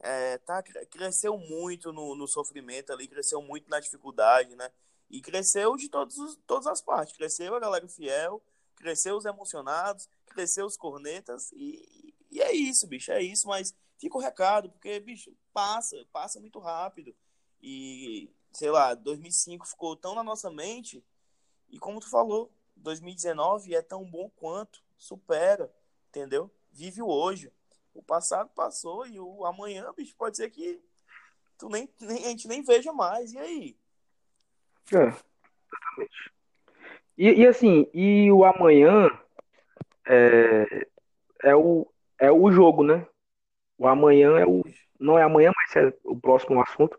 [0.00, 4.70] é, tá, cresceu muito no, no sofrimento ali, cresceu muito na dificuldade, né?
[5.14, 7.16] E cresceu de todos os, todas as partes.
[7.16, 8.42] Cresceu a galera fiel,
[8.74, 11.52] cresceu os emocionados, cresceu os cornetas.
[11.52, 13.46] E, e é isso, bicho, é isso.
[13.46, 17.14] Mas fica o recado, porque, bicho, passa, passa muito rápido.
[17.62, 21.00] E, sei lá, 2005 ficou tão na nossa mente.
[21.70, 25.72] E como tu falou, 2019 é tão bom quanto, supera,
[26.08, 26.50] entendeu?
[26.72, 27.52] Vive o hoje.
[27.94, 30.82] O passado passou e o amanhã, bicho, pode ser que
[31.56, 33.32] tu nem, nem, a gente nem veja mais.
[33.32, 33.83] E aí?
[34.92, 36.32] É, exatamente.
[37.16, 39.10] E, e assim, e o amanhã
[40.06, 40.86] é,
[41.42, 41.86] é, o,
[42.18, 43.06] é o jogo, né?
[43.78, 44.64] O amanhã é o.
[44.98, 46.98] Não é amanhã, mas é o próximo assunto.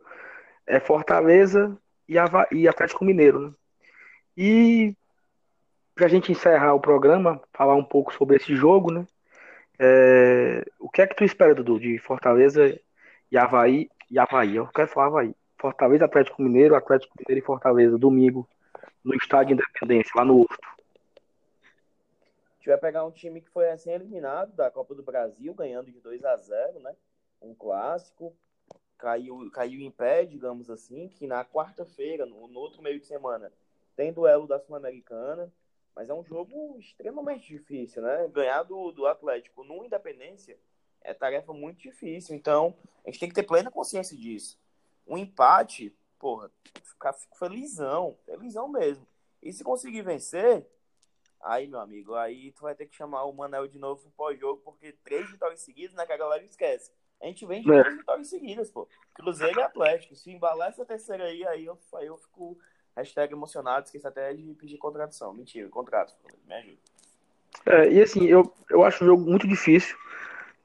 [0.68, 1.78] É Fortaleza
[2.08, 3.54] e, Ava, e Atlético Mineiro, né?
[4.38, 4.96] E
[5.94, 9.06] pra gente encerrar o programa, falar um pouco sobre esse jogo, né?
[9.80, 12.80] É, o que é que tu espera, Dudu, de Fortaleza
[13.32, 14.56] e Havaí e Havaí?
[14.56, 15.36] Eu quero falar Havaí.
[15.66, 18.48] Fortaleza, Atlético Mineiro, Atlético Mineiro e Fortaleza, domingo,
[19.04, 20.68] no Estádio Independência, lá no Horto.
[21.18, 25.92] A gente vai pegar um time que foi assim eliminado da Copa do Brasil, ganhando
[25.92, 26.96] de 2 a 0 né?
[27.42, 28.32] Um clássico.
[28.96, 33.52] Caiu, caiu em pé, digamos assim, que na quarta-feira, no, no outro meio de semana,
[33.96, 35.52] tem duelo da Sul-Americana.
[35.96, 38.28] Mas é um jogo extremamente difícil, né?
[38.32, 40.60] Ganhar do, do Atlético no Independência
[41.02, 42.36] é tarefa muito difícil.
[42.36, 44.64] Então, a gente tem que ter plena consciência disso.
[45.08, 46.52] Um empate, porra,
[46.84, 49.06] ficar fico felizão, felizão mesmo.
[49.42, 50.66] E se conseguir vencer,
[51.42, 54.62] aí, meu amigo, aí tu vai ter que chamar o Manel de novo pro pós-jogo,
[54.64, 56.92] porque três vitórias seguidas, né, que a galera esquece.
[57.22, 57.82] A gente vem de é.
[57.82, 58.88] três vitórias seguidas, pô.
[59.14, 60.16] Cruzeiro e Atlético.
[60.16, 62.58] Se embalar essa terceira aí, aí eu, aí eu fico
[62.96, 65.34] hashtag emocionado, esqueci até de pedir contradição.
[65.34, 66.14] Mentira, contrato,
[66.46, 66.78] me ajuda.
[67.66, 69.98] É, e assim, eu, eu acho o jogo muito difícil,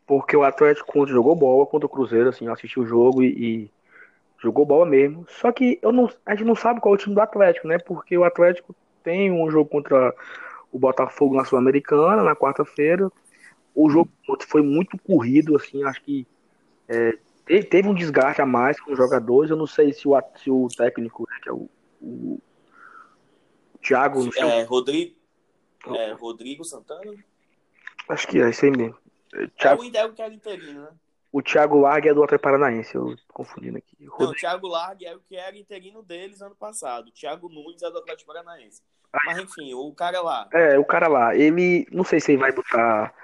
[0.06, 3.28] porque o Atlético contra jogou bola contra o Cruzeiro, assim, eu assisti o jogo e,
[3.28, 3.70] e,
[4.40, 5.24] jogou bola mesmo.
[5.28, 7.78] Só que eu não, a gente não sabe qual é o time do Atlético, né?
[7.78, 10.14] Porque o Atlético tem um jogo contra
[10.72, 13.10] o Botafogo na Sul-Americana, na quarta-feira.
[13.74, 14.10] O jogo
[14.48, 16.26] foi muito corrido, assim, acho que
[16.88, 17.16] é,
[17.62, 19.50] teve um desgaste a mais com os jogadores.
[19.50, 21.68] Eu não sei se o, se o técnico, né, que é o,
[22.00, 22.40] o
[23.80, 24.28] Thiago.
[24.36, 25.14] É, Rodrigo,
[25.86, 27.12] é, Rodrigo Santana?
[28.08, 28.96] Acho que é, isso aí mesmo.
[29.34, 30.90] É, Thiago, é o Indel que era interino, né?
[31.32, 33.96] O Thiago Largue é do Atlético Paranaense, eu tô confundindo aqui.
[34.00, 34.24] Rodrigo...
[34.24, 37.08] Não, o Thiago Largue é o que era interino deles ano passado.
[37.08, 38.82] O Thiago Nunes é do Atlético Paranaense.
[39.26, 40.48] Mas enfim, o cara lá.
[40.52, 41.34] É, o cara lá.
[41.34, 41.86] Ele.
[41.90, 43.14] Não sei se ele vai botar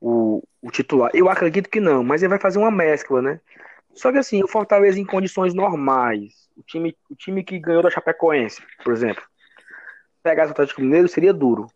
[0.00, 1.10] o, o titular.
[1.14, 3.40] Eu acredito que não, mas ele vai fazer uma mescla, né?
[3.94, 7.90] Só que assim, o Fortaleza em condições normais, o time, o time que ganhou da
[7.90, 9.22] Chapecoense, por exemplo,
[10.22, 11.66] pegar o Atlético Mineiro seria duro.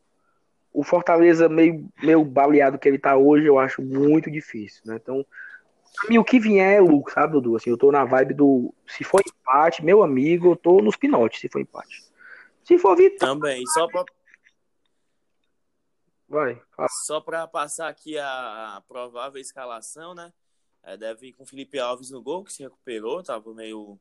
[0.72, 4.99] O Fortaleza meio, meio baleado que ele tá hoje, eu acho muito difícil, né?
[5.01, 5.24] Então,
[6.09, 7.57] mim, o que vier é lucro, sabe, Dudu?
[7.57, 8.74] Assim, eu tô na vibe do.
[8.86, 12.03] Se for empate, meu amigo, eu tô nos pinotes, se for empate.
[12.64, 13.34] Se for vitória.
[13.34, 14.05] Também, só pra,
[16.30, 16.62] Vai.
[16.76, 16.88] Fala.
[17.05, 20.32] Só para passar aqui a, provável escalação, né?
[20.80, 23.99] É, deve ir com Felipe Alves no gol, que se recuperou, tava meio.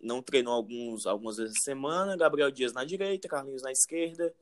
[0.00, 2.16] Não treinou alguns, algumas vezes na semana.
[2.16, 4.32] Gabriel Dias na direita, Carlinhos na esquerda,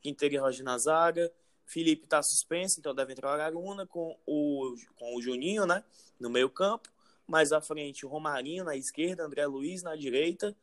[0.00, 1.30] Quinteiro e Roger na zaga.
[1.66, 5.82] Felipe tá suspenso, então deve entrar o Araruna com o, com o Juninho, né?
[6.18, 6.88] No meio-campo.
[7.26, 10.54] Mais à frente, o Romarinho na esquerda, André Luiz na direita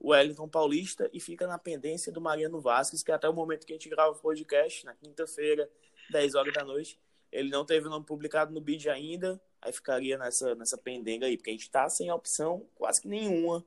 [0.00, 3.72] o Wellington Paulista e fica na pendência do Mariano Vasquez, que até o momento que
[3.72, 5.68] a gente grava o podcast, na quinta-feira,
[6.10, 6.98] 10 horas da noite,
[7.32, 11.36] ele não teve o nome publicado no bid ainda, aí ficaria nessa, nessa pendenga aí,
[11.36, 13.64] porque a gente está sem opção quase que nenhuma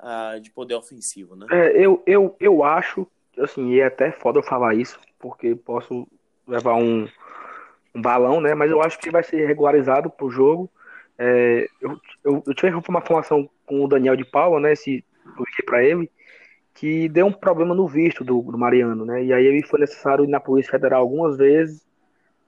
[0.00, 1.46] uh, de poder ofensivo, né?
[1.50, 3.06] É, eu, eu, eu acho,
[3.38, 6.06] assim, e é até foda eu falar isso, porque posso
[6.52, 7.08] levar um,
[7.94, 8.54] um balão, né?
[8.54, 10.70] Mas eu acho que vai ser regularizado pro jogo.
[11.18, 14.72] É, eu, eu, eu tive uma formação com o Daniel de Paula, né?
[14.72, 16.10] Esse liguei para ele,
[16.74, 19.24] que deu um problema no visto do, do, Mariano, né?
[19.24, 21.84] E aí ele foi necessário ir na Polícia Federal algumas vezes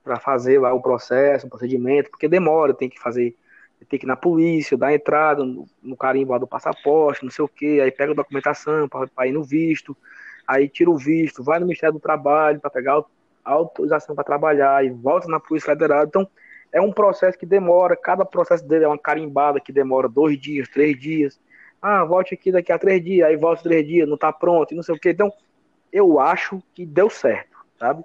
[0.03, 3.35] para fazer lá o processo, o procedimento, porque demora, tem que fazer,
[3.89, 7.49] tem que ir na polícia, dar entrada no, no carimbo do passaporte, não sei o
[7.49, 9.97] que, aí pega a documentação para ir no visto,
[10.47, 13.05] aí tira o visto, vai no Ministério do Trabalho para pegar a
[13.45, 16.05] autorização para trabalhar e volta na Polícia Federal.
[16.05, 16.29] Então,
[16.73, 20.69] é um processo que demora, cada processo dele é uma carimbada que demora dois dias,
[20.69, 21.41] três dias.
[21.81, 24.75] Ah, volte aqui daqui a três dias, aí volta três dias, não tá pronto, e
[24.75, 25.11] não sei o que.
[25.11, 25.33] Então,
[25.93, 28.05] eu acho que deu certo, sabe?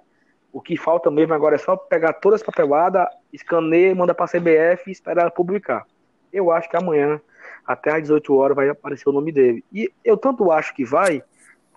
[0.52, 4.88] O que falta mesmo agora é só pegar todas as papeladas, escanear, manda pra CBF
[4.88, 5.84] e esperar ela publicar.
[6.32, 7.20] Eu acho que amanhã,
[7.66, 9.64] até às 18 horas, vai aparecer o nome dele.
[9.72, 11.22] E eu tanto acho que vai,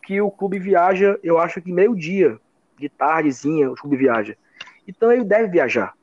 [0.03, 2.39] que o clube viaja, eu acho que meio-dia,
[2.77, 4.35] de tardezinha, o clube viaja.
[4.87, 5.93] Então ele deve viajar.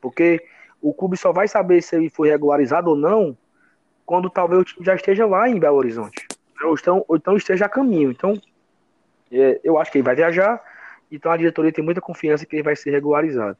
[0.00, 0.44] Porque
[0.80, 3.36] o clube só vai saber se ele foi regularizado ou não
[4.04, 6.26] quando talvez o time já esteja lá em Belo Horizonte.
[6.64, 8.10] Ou então, ou então esteja a caminho.
[8.10, 8.40] Então,
[9.30, 10.62] é, eu acho que ele vai viajar,
[11.10, 13.56] então a diretoria tem muita confiança que ele vai ser regularizado.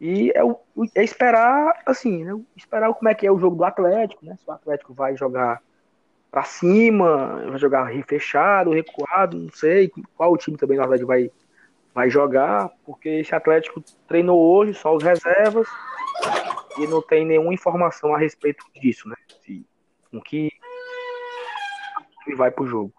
[0.00, 0.40] E é,
[0.94, 4.36] é esperar, assim, né, esperar como é que é o jogo do Atlético, né?
[4.36, 5.60] Se o Atlético vai jogar
[6.30, 11.30] para cima, vai jogar fechado, recuado, não sei qual o time também o Atlético vai,
[11.96, 15.66] vai jogar, porque esse Atlético treinou hoje, só os reservas,
[16.78, 19.16] e não tem nenhuma informação a respeito disso, né?
[19.40, 19.66] Se,
[20.10, 20.52] com que
[22.26, 22.92] ele vai pro jogo.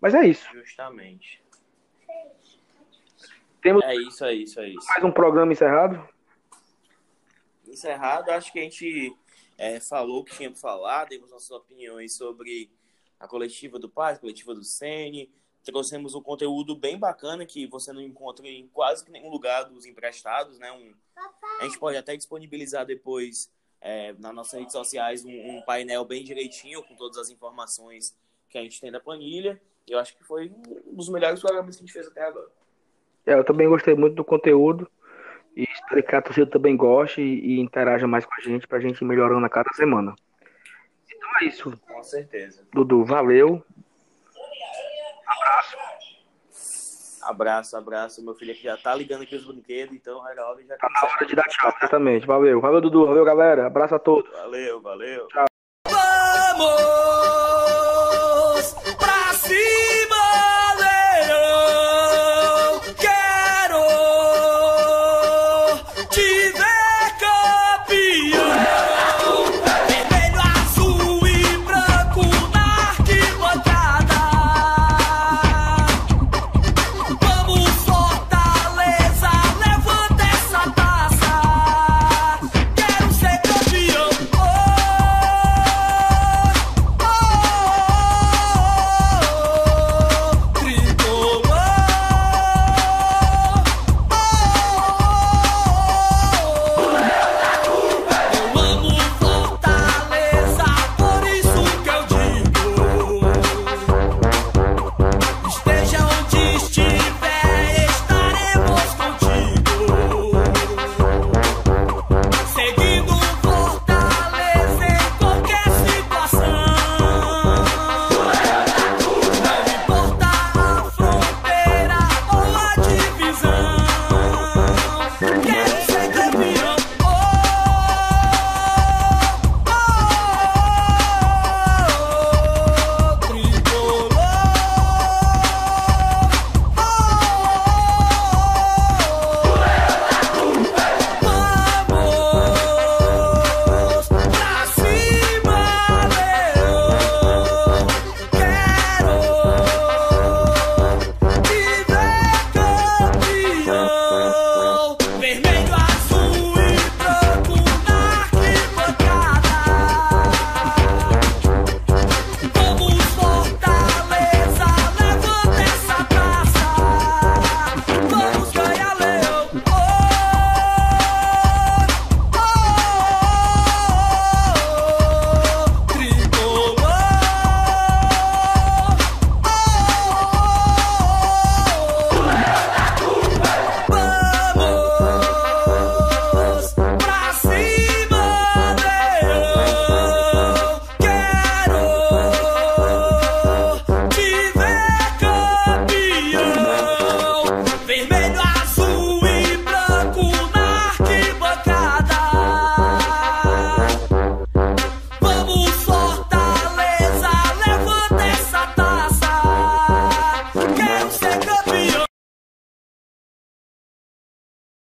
[0.00, 0.48] Mas é isso.
[0.52, 1.42] Justamente.
[3.60, 4.86] Temos é isso, é isso, é isso.
[4.86, 6.08] Mais um programa encerrado?
[7.66, 9.12] Encerrado, acho que a gente
[9.58, 12.70] é, falou o que tinha para falar, demos nossas opiniões sobre
[13.18, 15.32] a coletiva do Paz, a coletiva do Sene,
[15.64, 20.58] trouxemos um conteúdo bem bacana que você não encontra em quase nenhum lugar dos emprestados,
[20.58, 20.72] né?
[20.72, 20.92] Um,
[21.60, 23.50] a gente pode até disponibilizar depois
[23.80, 28.16] é, nas nossas redes sociais um, um, painel bem direitinho com todas as informações
[28.48, 29.60] que a gente tem da planilha.
[29.88, 30.52] Eu acho que foi
[30.86, 32.48] um dos melhores programas que a gente fez até agora.
[33.26, 34.90] É, eu também gostei muito do conteúdo
[35.56, 38.78] e espero que a torcida também goste e, e interaja mais com a gente para
[38.78, 40.14] a gente ir melhorando a cada semana.
[41.06, 41.78] Então é isso.
[41.86, 42.66] Com certeza.
[42.72, 43.64] Dudu, valeu.
[47.22, 48.24] Abraço, abraço.
[48.24, 50.76] Meu filho aqui já tá ligando aqui os brinquedos, então era hora já.
[50.76, 52.26] Tá na hora de dar tchau, exatamente.
[52.26, 52.60] Valeu.
[52.60, 53.06] Valeu, Dudu.
[53.06, 53.66] Valeu, galera.
[53.66, 54.30] Abraço a todos.
[54.32, 55.28] Valeu, valeu.
[55.28, 55.46] Tchau.
[56.52, 57.01] amor.